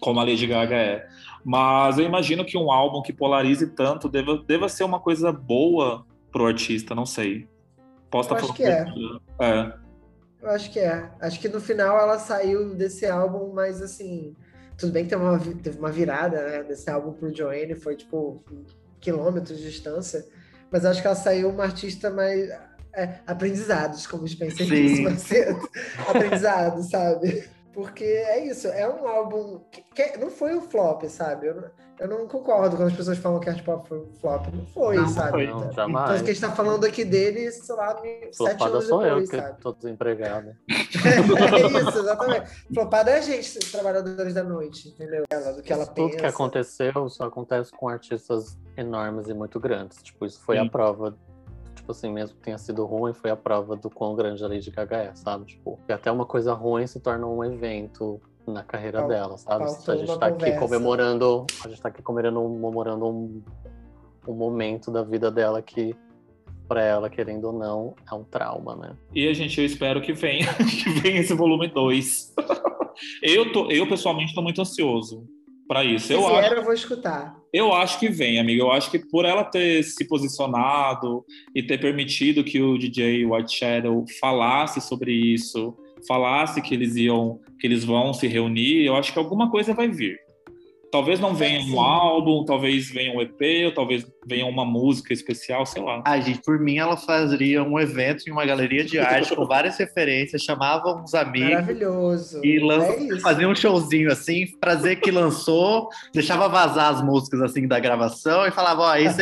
[0.00, 1.08] Como a Lady Gaga é.
[1.44, 6.04] Mas eu imagino que um álbum que polarize tanto deva, deva ser uma coisa boa
[6.30, 7.48] pro artista, não sei.
[8.10, 8.84] Posso Eu estar acho que é.
[9.40, 9.72] É.
[10.42, 11.10] Eu acho que é.
[11.20, 14.34] Acho que no final ela saiu desse álbum, mas assim.
[14.76, 16.62] Tudo bem que teve uma, teve uma virada, né?
[16.62, 18.44] Desse álbum pro Joanne, foi tipo
[19.00, 20.24] quilômetros de distância.
[20.70, 22.50] Mas acho que ela saiu uma artista mais.
[22.94, 24.86] é, aprendizados, como o Spencer Sim.
[24.86, 25.68] disse mais cedo.
[26.08, 27.48] Aprendizado, sabe?
[27.72, 31.46] Porque é isso, é um álbum que, que não foi um flop, sabe?
[31.46, 31.70] Eu
[32.00, 34.46] eu não concordo quando as pessoas falam que Art Pop foi flop.
[34.52, 35.46] Não foi, Não sabe?
[35.46, 36.10] Não, Então, jamais.
[36.10, 39.02] Tanto que a gente tá falando aqui dele, sei lá, me- sete Flopada anos sou
[39.02, 39.60] eu, depois, que sabe?
[39.60, 40.52] tô desempregado.
[40.68, 42.50] É isso, exatamente.
[42.72, 45.24] Flopada é a gente, trabalhadores da noite, entendeu?
[45.30, 46.16] Ela, do que ela Tudo pensa.
[46.18, 50.02] que aconteceu só acontece com artistas enormes e muito grandes.
[50.02, 50.66] Tipo, isso foi Sim.
[50.66, 51.14] a prova.
[51.74, 54.70] Tipo assim, mesmo que tenha sido ruim, foi a prova do quão grande a Lady
[54.70, 55.44] Gaga é, sabe?
[55.46, 59.64] Tipo, que até uma coisa ruim se torna um evento na carreira dela, sabe?
[59.64, 61.46] faltou A gente uma tá aqui comemorando.
[61.64, 63.42] A gente tá aqui comemorando, comemorando um,
[64.26, 65.94] um momento da vida dela que,
[66.66, 68.96] pra ela, querendo ou não, é um trauma, né?
[69.14, 72.34] E a gente, eu espero que venha, que venha esse volume 2.
[73.22, 75.26] eu, tô, eu, pessoalmente, tô muito ansioso
[75.68, 76.06] para isso.
[76.06, 77.36] Se Eu vier, acho, eu vou escutar.
[77.52, 78.62] eu acho que vem, amigo.
[78.62, 81.24] Eu acho que por ela ter se posicionado
[81.54, 85.76] e ter permitido que o DJ White Shadow falasse sobre isso,
[86.06, 89.88] falasse que eles iam, que eles vão se reunir, eu acho que alguma coisa vai
[89.88, 90.18] vir.
[90.90, 95.66] Talvez não venha um álbum, talvez venha um EP, ou talvez venha uma música especial,
[95.66, 96.02] sei lá.
[96.06, 99.76] Ai, gente, por mim ela fazia um evento em uma galeria de arte com várias
[99.78, 102.40] referências, chamava uns amigos Maravilhoso.
[102.42, 107.68] e É fazia um showzinho assim, pra dizer que lançou, deixava vazar as músicas assim
[107.68, 109.20] da gravação e falava, ó, esse,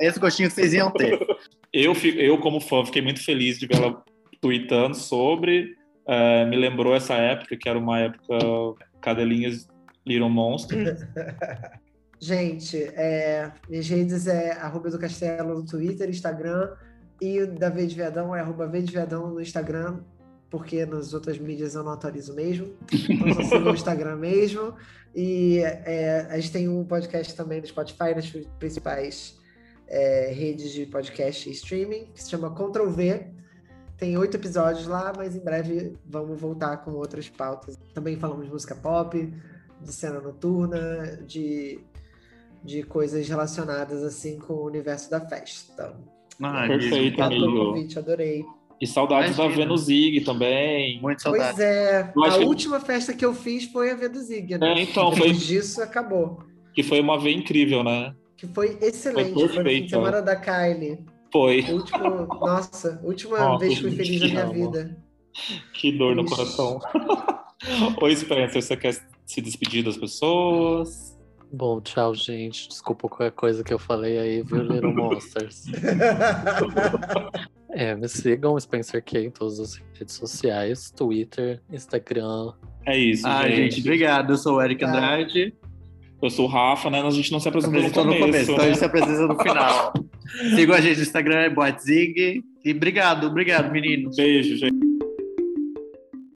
[0.00, 1.18] esse gostinho que vocês iam ter.
[1.76, 4.00] Eu, eu, como fã, fiquei muito feliz de ver ela
[4.40, 5.74] tweetando sobre.
[6.06, 8.38] Eh, me lembrou essa época, que era uma época
[9.00, 9.68] cadelinhas
[10.06, 11.08] Little Monster.
[12.20, 16.70] Gente, é, minhas redes é arroba do Castelo no Twitter, Instagram,
[17.20, 20.00] e da Verde Viadão é arroba Verde Viadão no Instagram,
[20.50, 22.74] porque nas outras mídias eu não atualizo mesmo.
[22.92, 24.74] Então só siga o Instagram mesmo.
[25.14, 29.38] E é, a gente tem um podcast também no Spotify, nas principais
[29.88, 33.26] é, redes de podcast e streaming, que se chama Ctrl V.
[33.98, 37.78] Tem oito episódios lá, mas em breve vamos voltar com outras pautas.
[37.94, 39.32] Também falamos de música pop,
[39.80, 41.78] de cena noturna, de,
[42.62, 45.94] de coisas relacionadas assim com o universo da festa.
[46.42, 47.64] Ai, Perfeito, Obrigado pelo amigo.
[47.66, 48.44] convite, adorei.
[48.80, 49.64] E saudades da Imagina.
[49.66, 51.00] Venusig também.
[51.00, 51.54] Muito saudade.
[51.54, 54.72] Pois é, a que- última festa que eu fiz foi a Veduzig, né?
[54.74, 56.40] É, então, foi- Depois disso acabou.
[56.74, 58.12] Que foi uma vez incrível, né?
[58.36, 59.32] Que foi excelente.
[59.32, 60.98] Foi Foi, no fim de perfeito, semana da Kylie.
[61.34, 61.62] Foi.
[61.62, 64.52] Último, nossa, última Nossa, vez que fui feliz na minha amo.
[64.70, 64.96] vida.
[65.72, 66.30] Que dor no Ixi.
[66.36, 66.78] coração.
[68.00, 68.94] Oi, Spencer, você quer
[69.26, 71.18] se despedir das pessoas?
[71.52, 72.68] Bom, tchau, gente.
[72.68, 75.64] Desculpa qualquer coisa que eu falei aí, viu, Little Monsters?
[77.76, 82.52] É, me sigam, Spencer K, em todas as redes sociais, Twitter, Instagram.
[82.86, 84.32] É isso, Ai, gente, obrigado.
[84.32, 84.84] Eu sou o Eric.
[84.84, 85.52] Andrade.
[86.24, 87.02] Eu sou o Rafa, né?
[87.02, 88.02] A gente não se apresentou no começo.
[88.04, 88.68] no começo, então a né?
[88.68, 89.92] gente se apresenta no final.
[90.56, 92.42] Sigam a gente no Instagram, é Boatzig.
[92.64, 94.10] E obrigado, obrigado, menino.
[94.16, 94.93] Beijo, gente.